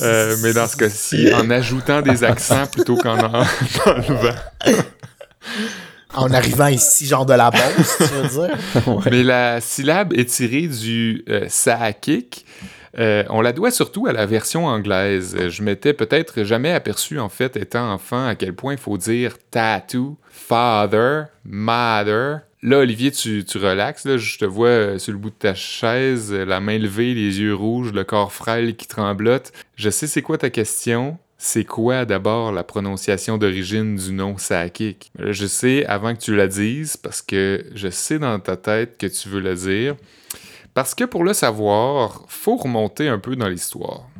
[0.00, 4.34] euh, mais dans ce cas-ci en ajoutant des accents plutôt qu'en enlevant.
[6.14, 8.56] en arrivant ici, genre de la base, tu veux dire?
[9.10, 11.46] Mais la syllabe est tirée du euh,
[12.98, 15.48] euh, on la doit surtout à la version anglaise.
[15.48, 19.36] Je m'étais peut-être jamais aperçu, en fait, étant enfant, à quel point il faut dire
[19.50, 22.40] tattoo, father, mother.
[22.62, 24.06] Là, Olivier, tu, tu relaxes.
[24.06, 27.40] Là, je te vois euh, sur le bout de ta chaise, la main levée, les
[27.40, 29.52] yeux rouges, le corps frêle qui tremblote.
[29.76, 31.18] Je sais c'est quoi ta question.
[31.38, 35.12] C'est quoi d'abord la prononciation d'origine du nom Sakik?
[35.18, 39.06] Je sais avant que tu la dises parce que je sais dans ta tête que
[39.06, 39.96] tu veux la dire.
[40.76, 44.10] Parce que pour le savoir, faut remonter un peu dans l'histoire.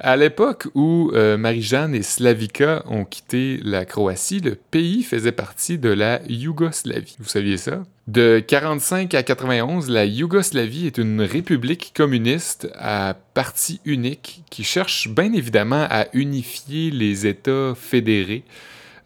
[0.00, 5.78] À l'époque où euh, Marie-Jeanne et Slavika ont quitté la Croatie, le pays faisait partie
[5.78, 7.14] de la Yougoslavie.
[7.20, 7.84] Vous saviez ça?
[8.08, 15.06] De 45 à 91, la Yougoslavie est une république communiste à parti unique qui cherche
[15.10, 18.42] bien évidemment à unifier les États fédérés.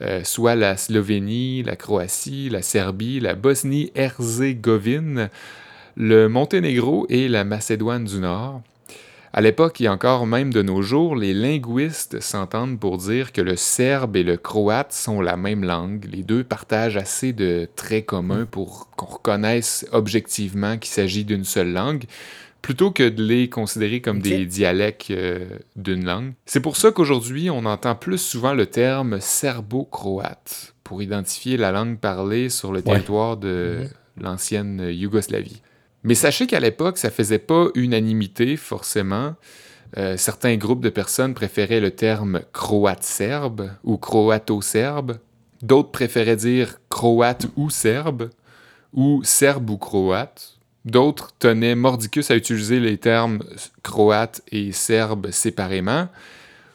[0.00, 5.28] Euh, soit la Slovénie, la Croatie, la Serbie, la Bosnie-Herzégovine,
[5.96, 8.62] le Monténégro et la Macédoine du Nord.
[9.34, 13.56] À l'époque et encore même de nos jours, les linguistes s'entendent pour dire que le
[13.56, 16.06] serbe et le croate sont la même langue.
[16.12, 21.72] Les deux partagent assez de traits communs pour qu'on reconnaisse objectivement qu'il s'agit d'une seule
[21.72, 22.04] langue,
[22.60, 26.34] plutôt que de les considérer comme des dialectes euh, d'une langue.
[26.44, 31.98] C'est pour ça qu'aujourd'hui, on entend plus souvent le terme serbo-croate pour identifier la langue
[31.98, 34.22] parlée sur le territoire de mhm.
[34.22, 35.62] l'ancienne Yougoslavie.
[36.04, 39.34] Mais sachez qu'à l'époque, ça faisait pas unanimité, forcément.
[39.98, 45.18] Euh, certains groupes de personnes préféraient le terme croate-serbe ou croato-serbe.
[45.62, 48.30] D'autres préféraient dire croate ou serbe
[48.92, 50.58] ou serbe ou croate.
[50.84, 53.40] D'autres tenaient mordicus à utiliser les termes
[53.82, 56.08] croate et serbe séparément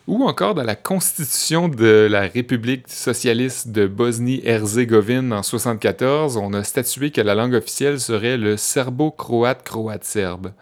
[0.07, 6.63] ou encore dans la constitution de la République socialiste de Bosnie-Herzégovine en 1974, on a
[6.63, 10.53] statué que la langue officielle serait le serbo-croate croate-serbe.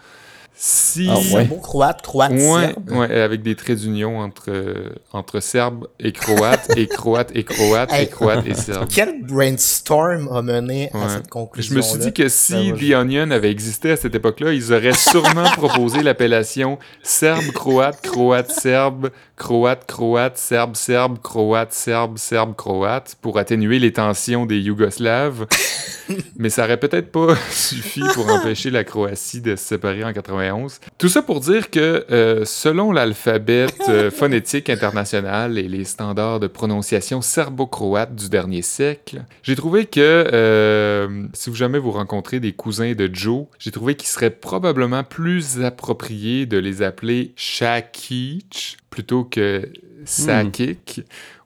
[0.57, 1.09] Si...
[1.09, 1.49] Ah, ouais.
[1.61, 2.89] croate, croate, serbe.
[2.89, 4.51] Ouais, avec des traits d'union entre,
[5.11, 8.87] entre serbe et croate, et croate et croate, et croate et serbe.
[8.89, 13.31] Quel brainstorm a mené à cette conclusion Je me suis dit que si The Onion
[13.31, 22.17] avait existé à cette époque-là, ils auraient sûrement proposé l'appellation serbe-croate, croate-serbe, croate-croate, serbe-serbe, croate-serbe,
[22.17, 25.47] serbe-croate pour atténuer les tensions des Yougoslaves.
[26.37, 30.13] Mais ça aurait peut-être pas suffi pour empêcher la Croatie de se séparer en
[30.45, 30.79] 91.
[30.97, 36.47] Tout ça pour dire que euh, selon l'alphabet euh, phonétique international et les standards de
[36.47, 42.53] prononciation serbo-croate du dernier siècle, j'ai trouvé que euh, si vous jamais vous rencontrez des
[42.53, 49.23] cousins de Joe, j'ai trouvé qu'il serait probablement plus approprié de les appeler Shakic plutôt
[49.23, 49.69] que
[50.05, 51.01] Sakik.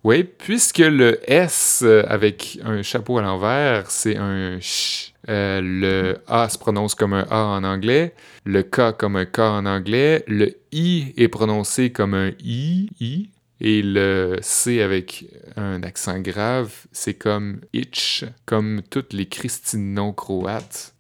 [0.06, 5.14] Oui, puisque le S euh, avec un chapeau à l'envers, c'est un ch.
[5.28, 9.40] Euh, le A se prononce comme un A en anglais, le K comme un K
[9.40, 15.26] en anglais, le I est prononcé comme un I, I, et le C avec
[15.58, 20.96] un accent grave, c'est comme itch, comme toutes les Christines non croates,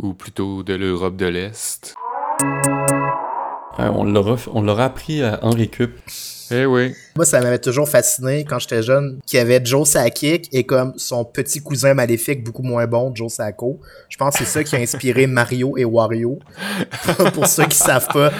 [0.00, 1.94] ou plutôt de l'Europe de l'Est.
[3.78, 4.04] On
[4.62, 5.92] l'aura appris à Henri Cup.
[6.52, 6.94] Eh oui.
[7.14, 10.92] Moi, ça m'avait toujours fasciné quand j'étais jeune qu'il y avait Joe Sakic et comme
[10.96, 13.80] son petit cousin maléfique beaucoup moins bon, Joe Sacco.
[14.08, 16.40] Je pense que c'est ça qui a inspiré Mario et Wario.
[17.34, 18.32] Pour ceux qui savent pas,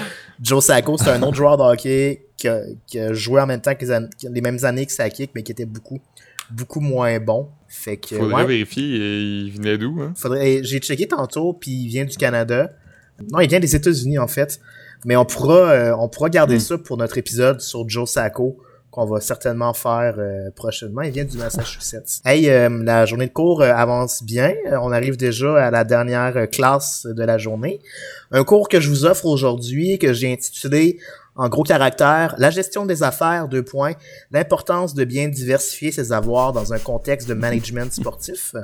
[0.43, 3.87] Joe Sacco, c'est un autre joueur de hockey qui a, joué en même temps que
[4.29, 6.01] les, mêmes années que Sakic, mais qui était beaucoup,
[6.51, 7.49] beaucoup moins bon.
[7.69, 10.13] Fait que, Faudrait vérifier, il venait d'où, hein?
[10.17, 12.73] Faudrait, j'ai checké tantôt, puis il vient du Canada.
[13.31, 14.59] Non, il vient des États-Unis, en fait.
[15.05, 16.61] Mais on pourra, euh, on pourra garder hmm.
[16.61, 18.59] ça pour notre épisode sur Joe Sacco
[18.91, 21.03] qu'on va certainement faire euh, prochainement.
[21.03, 22.21] Il vient du Massachusetts.
[22.25, 24.53] Hey, euh, la journée de cours euh, avance bien.
[24.83, 27.81] on arrive déjà à la dernière classe de la journée.
[28.33, 30.99] Un cours que je vous offre aujourd'hui, que j'ai intitulé
[31.37, 33.93] en gros caractère, la gestion des affaires, deux points,
[34.31, 38.55] l'importance de bien diversifier ses avoirs dans un contexte de management sportif.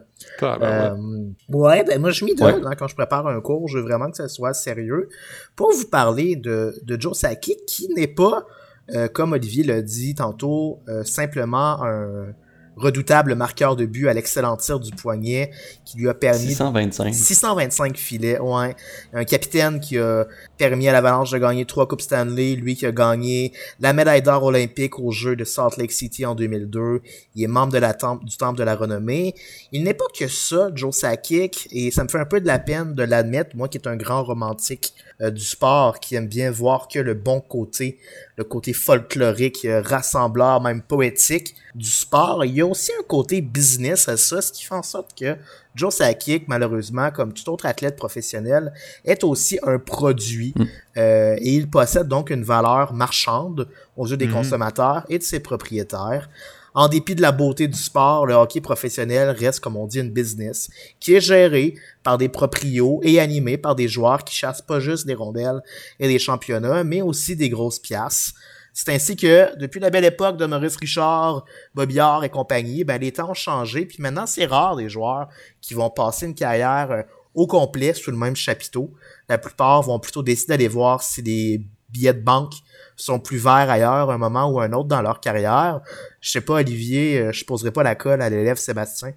[1.48, 4.10] ouais, ben moi je m'y donne hein, quand je prépare un cours, je veux vraiment
[4.10, 5.08] que ça soit sérieux.
[5.54, 8.44] Pour vous parler de, de Joe Saki, qui n'est pas
[8.94, 12.34] euh, comme Olivier l'a dit tantôt, euh, simplement un
[12.76, 15.50] redoutable marqueur de but à l'excellent tir du poignet
[15.84, 18.76] qui lui a permis 625 625 filets ouais.
[19.14, 20.26] Un capitaine qui a
[20.58, 24.44] permis à l'Avalanche de gagner trois coupes Stanley lui qui a gagné la médaille d'or
[24.44, 27.00] olympique aux Jeux de Salt Lake City en 2002
[27.34, 29.34] il est membre de la temple du temple de la renommée.
[29.72, 32.58] Il n'est pas que ça Joe Sakic et ça me fait un peu de la
[32.58, 36.50] peine de l'admettre moi qui est un grand romantique euh, du sport qui aime bien
[36.50, 37.98] voir que le bon côté
[38.36, 42.44] le côté folklorique, euh, rassembleur, même poétique du sport.
[42.44, 45.36] Il y a aussi un côté business à ça, ce qui fait en sorte que
[45.74, 48.72] Joe Sakic, malheureusement, comme tout autre athlète professionnel,
[49.04, 50.64] est aussi un produit mm.
[50.98, 54.32] euh, et il possède donc une valeur marchande aux yeux des mm-hmm.
[54.32, 56.28] consommateurs et de ses propriétaires.
[56.76, 60.10] En dépit de la beauté du sport, le hockey professionnel reste, comme on dit, une
[60.10, 60.68] business
[61.00, 65.06] qui est géré par des proprios et animé par des joueurs qui chassent pas juste
[65.06, 65.62] des rondelles
[65.98, 68.34] et des championnats, mais aussi des grosses pièces.
[68.74, 73.10] C'est ainsi que, depuis la belle époque de Maurice Richard, Bobillard et compagnie, ben, les
[73.10, 75.28] temps ont changé, puis maintenant, c'est rare des joueurs
[75.62, 77.02] qui vont passer une carrière euh,
[77.34, 78.92] au complet sous le même chapiteau.
[79.30, 82.54] La plupart vont plutôt décider d'aller voir si des billets de banque
[82.96, 85.80] sont plus verts ailleurs un moment ou un autre dans leur carrière.
[86.20, 89.12] Je sais pas, Olivier, euh, je poserai pas la colle à l'élève Sébastien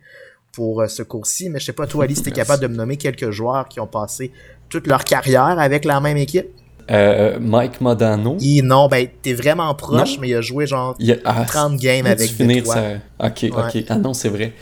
[0.52, 2.98] pour euh, ce cours-ci, mais je sais pas, toi, Alice, t'es capable de me nommer
[2.98, 4.32] quelques joueurs qui ont passé
[4.68, 6.48] toute leur carrière avec la même équipe?
[6.92, 8.38] Euh, Mike Modano.
[8.64, 12.66] non, ben, t'es vraiment proche, mais il a joué genre 30 ah, games avec finir
[12.66, 12.94] ça.
[13.20, 13.84] Ok, ok.
[13.90, 14.54] Ah non, c'est vrai.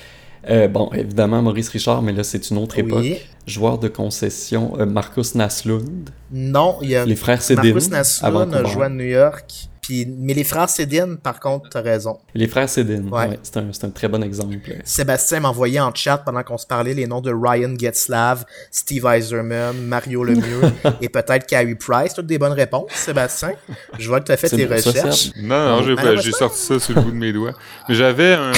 [0.70, 3.06] Bon, évidemment, Maurice Richard, mais là, c'est une autre époque.
[3.46, 6.10] Joueur de concession, Marcus Naslund.
[6.32, 7.74] Non, il y a les frères Cédine.
[7.74, 12.18] Marcus Naslund a joué à New York mais les frères Cédine, par contre, t'as raison.
[12.34, 13.40] Les frères Cédine, ouais.
[13.44, 14.56] c'est un, un, très bon exemple.
[14.84, 19.78] Sébastien m'envoyait en chat pendant qu'on se parlait les noms de Ryan Getzlav, Steve Eiserman,
[19.86, 20.62] Mario Lemieux
[21.02, 22.14] et peut-être Carey Price.
[22.14, 23.54] Toutes des bonnes réponses, Sébastien.
[23.98, 25.32] Je vois que t'as fait tes recherches.
[25.42, 27.54] non, non, j'ai sorti ça sur le bout de mes doigts.
[27.90, 28.52] J'avais un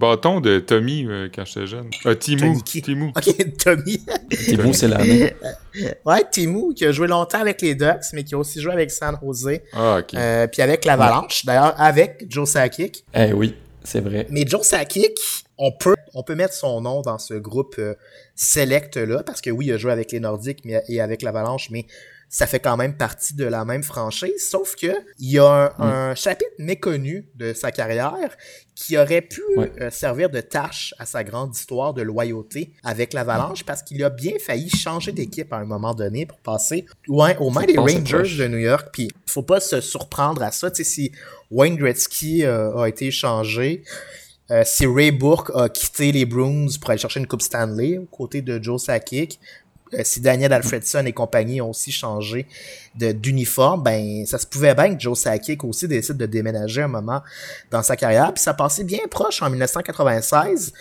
[0.00, 1.90] bâton de Tommy euh, quand j'étais jeune.
[2.06, 2.60] Euh, Timou.
[2.62, 3.12] Timou.
[3.16, 4.00] Ok, Tommy.
[4.30, 5.28] Timou, c'est la main.
[6.04, 8.90] Ouais, Timou, qui a joué longtemps avec les Ducks, mais qui a aussi joué avec
[8.90, 9.60] San Jose.
[9.72, 10.14] Ah, ok.
[10.14, 13.04] Euh, puis avec l'Avalanche, d'ailleurs, avec Joe Sakic.
[13.14, 13.54] Eh oui,
[13.84, 14.26] c'est vrai.
[14.30, 15.16] Mais Joe Sakic,
[15.58, 17.94] on peut, on peut mettre son nom dans ce groupe euh,
[18.34, 21.86] select-là, parce que oui, il a joué avec les Nordiques mais, et avec l'Avalanche, mais
[22.32, 24.86] ça fait quand même partie de la même franchise, sauf que
[25.18, 26.16] il y a un, mm.
[26.16, 28.36] chapitre méconnu de sa carrière
[28.76, 33.64] qui aurait pu euh, servir de tâche à sa grande histoire de loyauté avec l'Avalanche
[33.64, 37.50] parce qu'il a bien failli changer d'équipe à un moment donné pour passer ouais, aux
[37.50, 38.90] mains des Rangers de New York.
[38.92, 40.70] Puis faut pas se surprendre à ça.
[40.72, 41.10] Si
[41.50, 43.82] Wayne Gretzky euh, a été changé,
[44.50, 48.06] euh, si Ray Bourque a quitté les Bruins pour aller chercher une Coupe Stanley aux
[48.06, 49.38] côtés de Joe Sakic,
[50.02, 52.46] si Daniel Alfredson et compagnie ont aussi changé
[52.94, 57.22] d'uniforme, ben ça se pouvait bien que Joe Sakic aussi décide de déménager un moment
[57.70, 58.32] dans sa carrière.
[58.32, 60.72] Puis ça passait bien proche en 1996.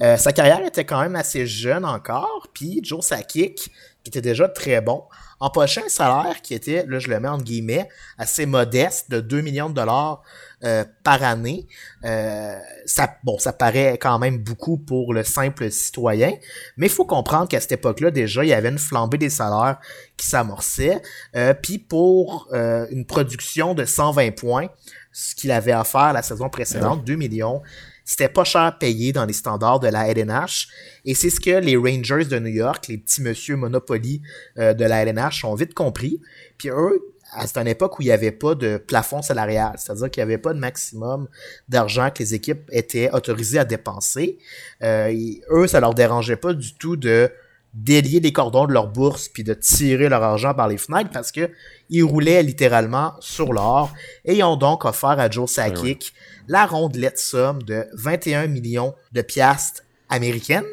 [0.00, 2.48] Euh, sa carrière était quand même assez jeune encore.
[2.52, 3.70] Puis Joe Sakic,
[4.04, 5.02] qui était déjà très bon,
[5.40, 7.88] empochait un salaire qui était, là je le mets en guillemets,
[8.18, 10.22] assez modeste de 2 millions de dollars
[10.62, 11.66] euh, par année.
[12.04, 16.32] Euh, ça, bon, ça paraît quand même beaucoup pour le simple citoyen,
[16.76, 19.78] mais il faut comprendre qu'à cette époque-là, déjà, il y avait une flambée des salaires
[20.16, 21.00] qui s'amorçait.
[21.34, 24.68] Euh, Puis pour euh, une production de 120 points,
[25.12, 27.62] ce qu'il avait à faire la saison précédente, 2 millions,
[28.04, 30.68] c'était pas cher payé dans les standards de la LNH.
[31.04, 34.20] Et c'est ce que les Rangers de New York, les petits monsieur Monopoly
[34.56, 36.20] de la LNH, ont vite compris.
[36.58, 37.14] Puis eux,
[37.46, 40.38] c'est une époque où il n'y avait pas de plafond salarial, c'est-à-dire qu'il n'y avait
[40.38, 41.28] pas de maximum
[41.68, 44.38] d'argent que les équipes étaient autorisées à dépenser.
[44.82, 45.12] Euh,
[45.50, 47.30] eux, ça leur dérangeait pas du tout de
[47.74, 51.32] délier les cordons de leur bourse puis de tirer leur argent par les fenêtres parce
[51.32, 51.50] que
[51.90, 53.92] ils roulaient littéralement sur l'or
[54.24, 56.14] et ils ont donc offert à Joe Sakic
[56.48, 60.64] la rondelette somme de 21 millions de piastres américaines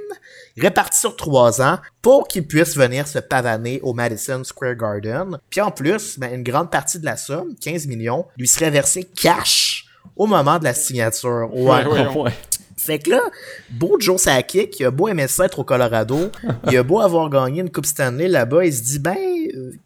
[0.57, 5.37] réparti sur trois ans pour qu'il puisse venir se pavaner au Madison Square Garden.
[5.49, 9.03] Puis en plus, ben, une grande partie de la somme, 15 millions, lui serait versée
[9.03, 9.85] cash
[10.15, 11.49] au moment de la signature.
[11.53, 12.31] Ouais, ouais,
[12.85, 13.21] Fait que là,
[13.69, 16.31] beau Joe Sakic, il a beau ça être au Colorado,
[16.71, 19.15] il a beau avoir gagné une Coupe Stanley là-bas, il se dit, ben,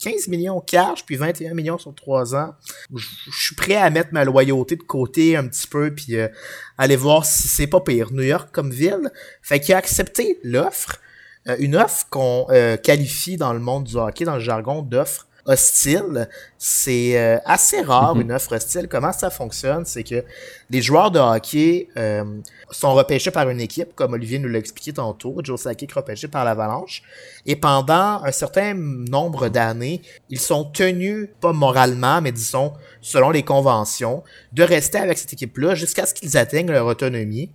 [0.01, 2.53] 15 millions cash, puis 21 millions sur 3 ans.
[2.95, 6.29] Je suis prêt à mettre ma loyauté de côté un petit peu, puis euh,
[6.77, 8.13] aller voir si c'est pas pire.
[8.13, 9.11] New York comme ville.
[9.41, 11.01] Fait qu'il a accepté l'offre.
[11.47, 15.27] Euh, une offre qu'on euh, qualifie dans le monde du hockey, dans le jargon d'offre
[15.45, 16.27] hostile.
[16.57, 18.21] C'est euh, assez rare mhm.
[18.21, 18.87] une offre hostile.
[18.87, 19.85] Comment ça fonctionne?
[19.85, 20.23] C'est que
[20.69, 22.23] les joueurs de hockey euh,
[22.71, 25.35] sont repêchés par une équipe, comme Olivier nous l'a expliqué tantôt.
[25.43, 27.03] Joe Sakic repêché par l'Avalanche.
[27.45, 33.43] Et pendant un certain nombre d'années, ils sont tenus, pas moralement, mais disons selon les
[33.43, 37.51] conventions, de rester avec cette équipe-là jusqu'à ce qu'ils atteignent leur autonomie.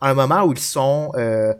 [0.00, 1.12] À un moment où ils sont...
[1.16, 1.52] Euh,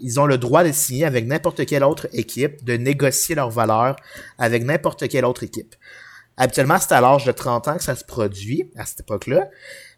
[0.00, 3.96] ils ont le droit de signer avec n'importe quelle autre équipe, de négocier leurs valeurs
[4.38, 5.74] avec n'importe quelle autre équipe.
[6.36, 9.48] Habituellement, c'est à l'âge de 30 ans que ça se produit, à cette époque-là.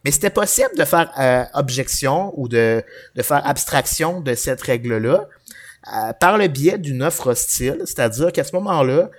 [0.04, 5.28] Mais c'était possible de faire euh, objection ou de, de faire abstraction de cette règle-là
[5.94, 7.82] euh, par le biais d'une offre hostile.
[7.86, 9.10] C'est-à-dire qu'à ce moment-là,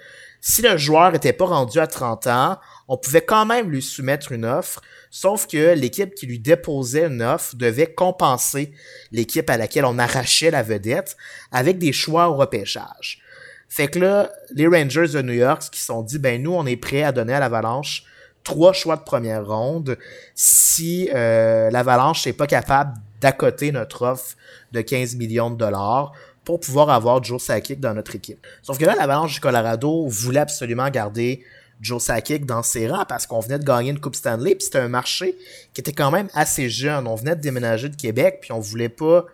[0.41, 4.32] si le joueur n'était pas rendu à 30 ans, on pouvait quand même lui soumettre
[4.32, 8.73] une offre, sauf que l'équipe qui lui déposait une offre devait compenser
[9.12, 11.17] l'équipe à laquelle on arrachait la vedette
[11.52, 13.21] avec des choix au repêchage.
[13.69, 16.78] Fait que là, les Rangers de New York qui sont dit, ben nous, on est
[16.78, 18.04] prêt à donner à l'Avalanche
[18.43, 19.97] trois choix de première ronde
[20.34, 24.38] si euh, l'Avalanche n'est pas capable d'accoter notre offre
[24.71, 26.13] de 15 millions de dollars
[26.47, 28.47] pour pouvoir avoir Joe Sakic dans notre équipe.
[28.62, 31.43] Sauf que là, l'Avalanche du Colorado voulait absolument garder
[31.81, 34.79] Joe Sakic dans ses rangs parce qu'on venait de gagner une Coupe Stanley, puis c'était
[34.79, 35.38] un marché
[35.73, 37.05] qui était quand même assez jeune.
[37.05, 39.25] On venait de déménager de Québec, puis on voulait pas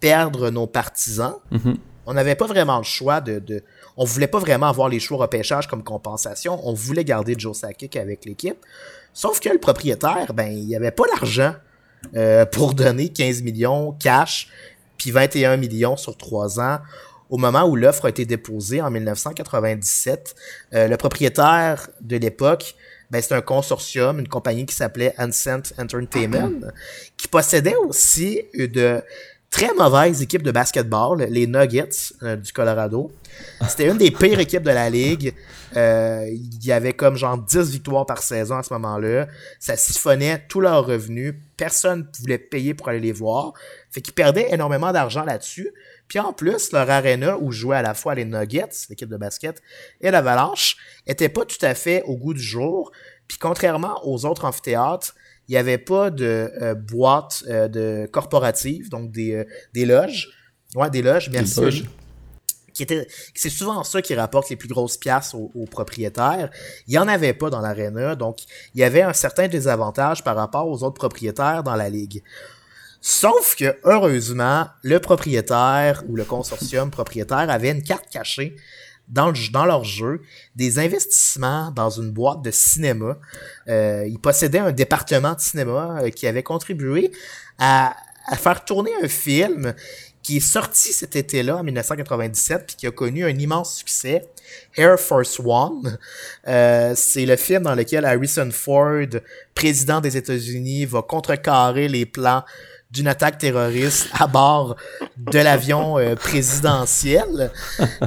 [0.00, 1.34] perdre nos partisans.
[1.52, 1.76] Mm-hmm.
[2.06, 3.62] On n'avait pas vraiment le choix de, de,
[3.98, 6.58] On voulait pas vraiment avoir les choix repêchage comme compensation.
[6.66, 8.56] On voulait garder Joe Sakic avec l'équipe.
[9.12, 11.52] Sauf que le propriétaire, ben, il avait pas l'argent
[12.16, 14.48] euh, pour donner 15 millions cash,
[14.98, 16.78] puis 21 millions sur 3 ans
[17.30, 20.34] au moment où l'offre a été déposée en 1997,
[20.74, 22.76] euh, le propriétaire de l'époque,
[23.10, 26.60] ben, c'est un consortium, une compagnie qui s'appelait Ancient Entertainment,
[27.16, 29.02] qui possédait aussi de
[29.54, 33.12] très mauvaise équipe de basketball, les Nuggets euh, du Colorado.
[33.68, 35.32] C'était une des pires équipes de la ligue.
[35.76, 39.28] Euh, il y avait comme genre 10 victoires par saison à ce moment-là.
[39.60, 41.36] Ça siphonnait tous leurs revenus.
[41.56, 43.52] Personne ne voulait payer pour aller les voir.
[43.92, 45.70] Fait qu'ils perdaient énormément d'argent là-dessus.
[46.08, 49.62] Puis en plus, leur arena où jouaient à la fois les Nuggets, l'équipe de basket,
[50.00, 52.90] et l'Avalanche, était pas tout à fait au goût du jour.
[53.28, 55.14] Puis contrairement aux autres amphithéâtres,
[55.48, 60.28] il n'y avait pas de euh, boîte euh, de corporative, donc des, euh, des loges.
[60.74, 61.56] Ouais, des loges, merci.
[61.56, 61.84] Des loges.
[62.72, 66.50] Qui était, c'est souvent ça qui rapporte les plus grosses pièces aux, aux propriétaires.
[66.88, 68.38] Il n'y en avait pas dans l'aréna, donc
[68.74, 72.22] il y avait un certain désavantage par rapport aux autres propriétaires dans la ligue.
[73.00, 78.56] Sauf que, heureusement, le propriétaire ou le consortium propriétaire avait une carte cachée
[79.08, 80.22] dans, le, dans leur jeu
[80.56, 83.18] des investissements dans une boîte de cinéma.
[83.68, 87.12] Euh, ils possédaient un département de cinéma euh, qui avait contribué
[87.58, 87.96] à,
[88.36, 89.74] faire tourner un film
[90.24, 94.26] qui est sorti cet été-là, en 1997, puis qui a connu un immense succès,
[94.74, 95.98] Air Force One.
[96.48, 99.06] Euh, c'est le film dans lequel Harrison Ford,
[99.54, 102.42] président des États-Unis, va contrecarrer les plans
[102.90, 104.76] d'une attaque terroriste à bord
[105.16, 107.50] de l'avion euh, présidentiel.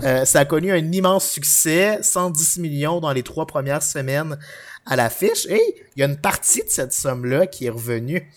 [0.04, 4.38] Euh, ça a connu un immense succès, 110 millions dans les trois premières semaines
[4.86, 5.46] à l'affiche.
[5.50, 5.62] Et
[5.96, 8.28] il y a une partie de cette somme-là qui est revenue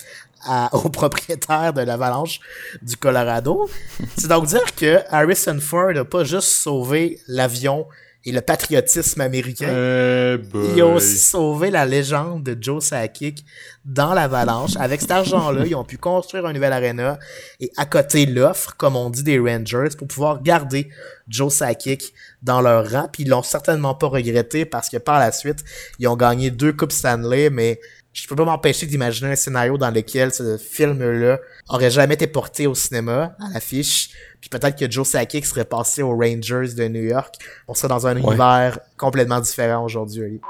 [0.44, 2.40] à, au propriétaire de l'avalanche
[2.82, 3.68] du Colorado.
[4.16, 7.86] C'est donc dire que Harrison Ford n'a pas juste sauvé l'avion
[8.24, 9.68] et le patriotisme américain.
[9.68, 10.38] Euh,
[10.76, 13.44] ils ont aussi sauvé la légende de Joe Sakic
[13.86, 14.76] dans l'avalanche.
[14.76, 17.18] Avec cet argent-là, ils ont pu construire un nouvel arena
[17.60, 20.90] et accoter l'offre, comme on dit, des Rangers pour pouvoir garder
[21.28, 23.08] Joe Sakic dans leur rang.
[23.10, 25.64] Puis ils l'ont certainement pas regretté parce que par la suite,
[25.98, 27.80] ils ont gagné deux Coupes Stanley, mais
[28.12, 32.66] je peux pas m'empêcher d'imaginer un scénario dans lequel ce film-là aurait jamais été porté
[32.66, 37.02] au cinéma, à l'affiche, puis peut-être que Joe Sakic serait passé aux Rangers de New
[37.02, 37.34] York.
[37.68, 40.40] On serait dans un univers complètement différent aujourd'hui.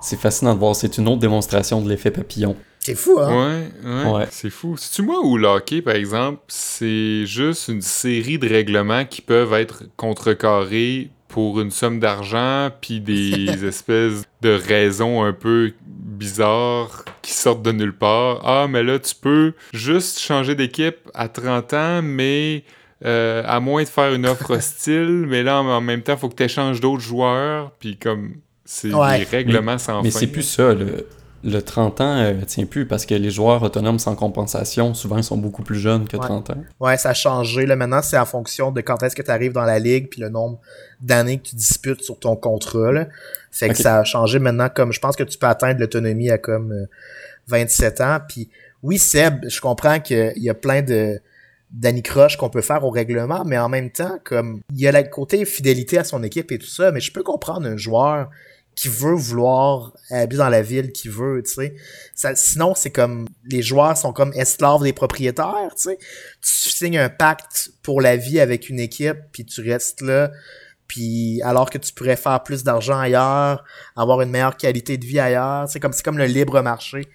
[0.00, 2.56] C'est fascinant de voir, c'est une autre démonstration de l'effet papillon.
[2.80, 3.62] C'est fou, hein?
[3.82, 4.76] Ouais, ouais, c'est fou.
[4.76, 9.84] C'est-tu moi ou le par exemple, c'est juste une série de règlements qui peuvent être
[9.96, 17.62] contrecarrés pour une somme d'argent, puis des espèces de raisons un peu bizarres qui sortent
[17.62, 18.40] de nulle part.
[18.44, 22.62] Ah, mais là, tu peux juste changer d'équipe à 30 ans, mais
[23.04, 26.28] euh, à moins de faire une offre hostile, mais là, en même temps, il faut
[26.28, 30.20] que tu échanges d'autres joueurs, puis comme c'est des règlements sans mais fin.
[30.20, 31.04] Mais c'est plus ça, le
[31.60, 35.62] 30 ans euh, tient plus parce que les joueurs autonomes sans compensation, souvent, sont beaucoup
[35.62, 36.64] plus jeunes que 30 ans.
[36.80, 37.66] Ouais, ça a changé.
[37.66, 40.20] Là, maintenant, c'est en fonction de quand est-ce que tu arrives dans la ligue puis
[40.20, 40.58] le nombre
[41.00, 42.92] d'années que tu disputes sur ton contrat.
[42.92, 43.08] Là.
[43.50, 46.38] Fait que ça a changé maintenant comme je pense que tu peux atteindre l'autonomie à
[46.38, 46.86] comme
[47.48, 48.18] 27 ans.
[48.28, 48.48] Puis
[48.82, 51.20] oui, Seb, je comprends qu'il y a plein de
[51.74, 55.08] d'anicroche qu'on peut faire au règlement, mais en même temps, comme il y a le
[55.08, 58.30] côté fidélité à son équipe et tout ça, mais je peux comprendre un joueur
[58.74, 62.34] qui veut vouloir habiter dans la ville qui veut, tu sais.
[62.34, 65.98] Sinon, c'est comme les joueurs sont comme esclaves des propriétaires, tu sais.
[66.42, 70.30] Tu signes un pacte pour la vie avec une équipe, puis tu restes là,
[70.88, 73.64] puis alors que tu pourrais faire plus d'argent ailleurs,
[73.96, 77.08] avoir une meilleure qualité de vie ailleurs, c'est comme c'est comme le libre marché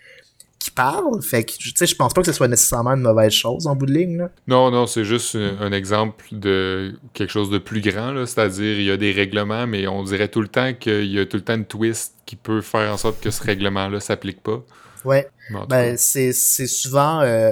[0.60, 1.22] qui parle.
[1.22, 3.76] Fait que, tu sais, je pense pas que ce soit nécessairement une mauvaise chose en
[3.76, 4.18] bout de ligne.
[4.18, 4.30] Là.
[4.48, 8.26] Non, non, c'est juste un, exemple de quelque chose de plus grand.
[8.26, 11.26] C'est-à-dire, il y a des règlements, mais on dirait tout le temps qu'il y a
[11.26, 14.62] tout le temps une twist qui peut faire en sorte que ce règlement-là s'applique pas.
[15.06, 15.30] Ouais.
[15.70, 17.52] Ben, c'est souvent euh,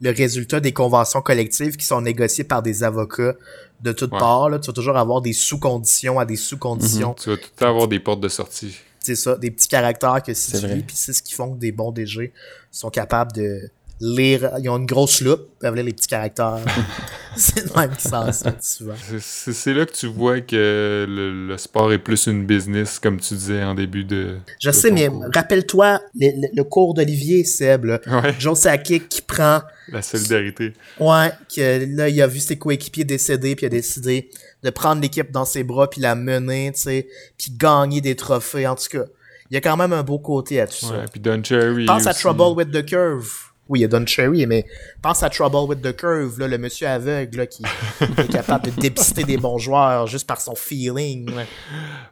[0.00, 3.34] le résultat des conventions collectives qui sont négociées par des avocats
[3.80, 4.50] de toutes parts.
[4.50, 4.58] Là.
[4.58, 7.14] Tu vas toujours avoir des sous-conditions à des sous-conditions.
[7.14, 10.22] Tu vas tout le temps avoir des portes de sortie c'est ça, des petits caractères
[10.22, 12.32] que si tu lis, puis c'est ce qui font que des bons DG
[12.70, 13.70] sont capables de
[14.00, 16.60] lire, ils ont une grosse loupe, peuvent lire les petits caractères.
[17.36, 18.30] c'est le même qui s'en
[18.60, 18.94] souvent.
[19.20, 23.62] C'est là que tu vois que le, sport est plus une business, comme tu disais
[23.62, 24.38] en début de.
[24.60, 28.00] Je sais, mais rappelle-toi le, cours d'Olivier Seb, là.
[28.38, 29.62] Joe Sakic qui prend.
[29.90, 30.74] La solidarité.
[31.00, 34.30] Ouais, que là, il a vu ses coéquipiers décéder, puis il a décidé
[34.62, 38.66] de prendre l'équipe dans ses bras, puis la mener, tu sais, puis gagner des trophées.
[38.66, 39.04] En tout cas,
[39.50, 41.86] il y a quand même un beau côté à tout ouais, Puis Don Cherry.
[41.86, 43.47] Pense à Trouble with the Curve.
[43.68, 44.64] Oui, il y a Don Cherry, mais
[45.02, 47.62] pense à Trouble with the Curve, là, le monsieur aveugle là, qui,
[48.00, 51.30] est capable de dépister des bons joueurs juste par son feeling.
[51.30, 51.46] Ouais,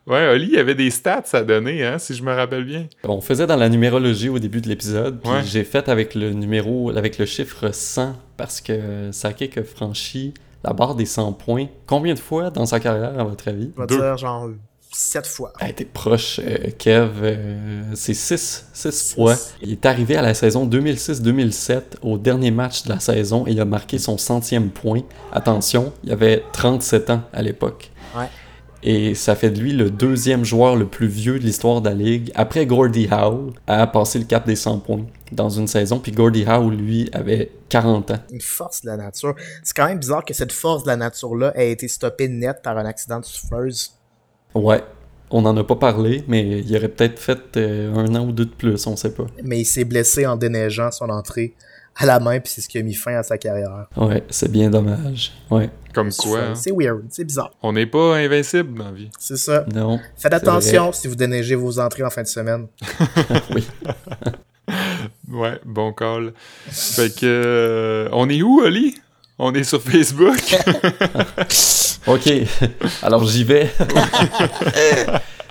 [0.07, 2.87] ouais Oli, il y avait des stats à donner, hein, si je me rappelle bien.
[3.05, 6.91] On faisait dans la numérologie au début de l'épisode, puis j'ai fait avec le numéro,
[6.91, 11.67] avec le chiffre 100, parce que Sakic a franchi la barre des 100 points.
[11.87, 13.71] Combien de fois dans sa carrière, à votre avis?
[13.77, 14.51] On va dire genre
[14.97, 15.53] 7 fois.
[15.61, 17.11] Elle était proche, euh, Kev.
[17.23, 19.37] Euh, c'est 6, 6 fois.
[19.61, 23.61] Il est arrivé à la saison 2006-2007, au dernier match de la saison, et il
[23.61, 25.03] a marqué son centième point.
[25.33, 27.91] Attention, il avait 37 ans à l'époque.
[28.17, 28.29] Ouais.
[28.83, 31.95] Et ça fait de lui le deuxième joueur le plus vieux de l'histoire de la
[31.95, 35.99] Ligue, après Gordie Howe, à passer le cap des 100 points dans une saison.
[35.99, 38.19] Puis Gordie Howe, lui, avait 40 ans.
[38.31, 39.35] Une force de la nature.
[39.63, 42.79] C'est quand même bizarre que cette force de la nature-là ait été stoppée net par
[42.79, 43.96] un accident de souffleuse.
[44.55, 44.83] Ouais.
[45.31, 48.45] On n'en a pas parlé, mais il aurait peut-être fait euh, un an ou deux
[48.45, 49.27] de plus, on sait pas.
[49.43, 51.55] Mais il s'est blessé en déneigeant son entrée
[51.97, 53.87] à la main, puis c'est ce qui a mis fin à sa carrière.
[53.97, 55.33] Ouais, c'est bien dommage.
[55.51, 55.71] Ouais.
[55.95, 56.41] Comme quoi.
[56.41, 56.55] Hein?
[56.55, 57.53] C'est weird, c'est bizarre.
[57.63, 59.11] On n'est pas invincible dans la vie.
[59.19, 59.65] C'est ça.
[59.75, 59.99] Non.
[60.17, 62.67] Faites attention si vous déneigez vos entrées en fin de semaine.
[63.55, 63.67] oui.
[65.33, 66.35] ouais, bon call.
[66.67, 67.25] Fait que.
[67.25, 68.95] Euh, on est où, Oli?
[69.39, 70.41] On est sur Facebook.
[72.07, 72.33] ok.
[73.03, 73.71] Alors j'y vais.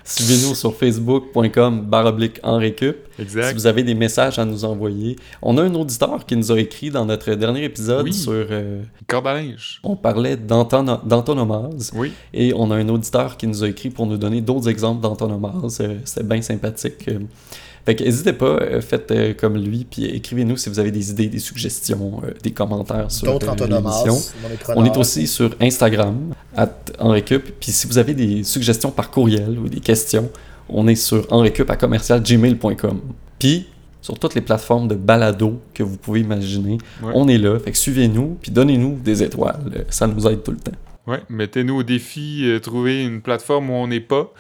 [0.04, 2.96] Suivez-nous sur facebook.com baroblique en récup.
[3.20, 3.50] Exact.
[3.50, 5.16] Si vous avez des messages à nous envoyer.
[5.42, 8.32] On a un auditeur qui nous a écrit dans notre dernier épisode sur...
[8.34, 8.84] Euh.
[9.84, 11.92] On parlait d'antonomase.
[11.96, 12.14] Oui.
[12.34, 15.80] Et on a un auditeur qui nous a écrit pour nous donner d'autres exemples d'antonomase.
[15.82, 17.10] Euh, C'était bien sympathique.
[17.86, 21.12] Fait que n'hésitez pas, euh, faites euh, comme lui, puis écrivez-nous si vous avez des
[21.12, 24.18] idées, des suggestions, euh, des commentaires sur l'émission.
[24.76, 26.34] On est aussi sur Instagram,
[26.98, 27.44] @enrecup.
[27.60, 30.32] Puis si vous avez des suggestions par courriel ou des questions,
[30.68, 33.02] on est sur enrecup à commercialgmail.com.
[33.38, 33.68] Puis
[34.02, 37.60] sur toutes les plateformes de balado que vous pouvez imaginer, on est là.
[37.60, 39.86] Fait que suivez-nous, puis donnez-nous des étoiles.
[39.90, 40.72] Ça nous aide tout le temps.
[41.06, 44.32] Ouais, mettez-nous au défi, trouver une plateforme où on n'est pas.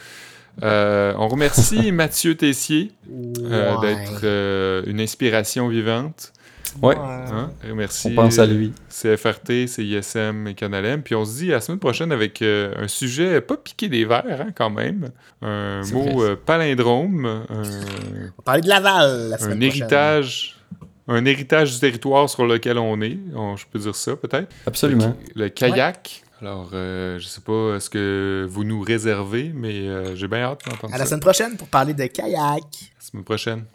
[0.64, 6.32] Euh, on remercie Mathieu Tessier euh, d'être euh, une inspiration vivante.
[6.82, 6.96] Ouais.
[6.98, 7.52] Hein?
[7.74, 8.10] Merci.
[8.12, 8.74] On pense à lui.
[8.90, 11.04] CFRT, CISM et Canalem.
[11.04, 14.42] Puis on se dit à la semaine prochaine avec un sujet pas piqué des verres,
[14.42, 15.10] hein, quand même.
[15.42, 17.46] Un mot palindrome.
[17.50, 20.58] On va parler de Laval la semaine Un héritage.
[21.08, 23.20] Un héritage du territoire sur lequel on est.
[23.56, 24.52] je peux dire ça, peut-être.
[24.66, 25.16] Absolument.
[25.34, 26.25] Le, kayak.
[26.42, 30.66] Alors, euh, je sais pas ce que vous nous réservez, mais euh, j'ai bien hâte
[30.66, 30.96] d'entendre ça.
[30.96, 32.36] À la semaine prochaine pour parler de kayak.
[32.38, 32.62] À la
[33.00, 33.66] semaine prochaine.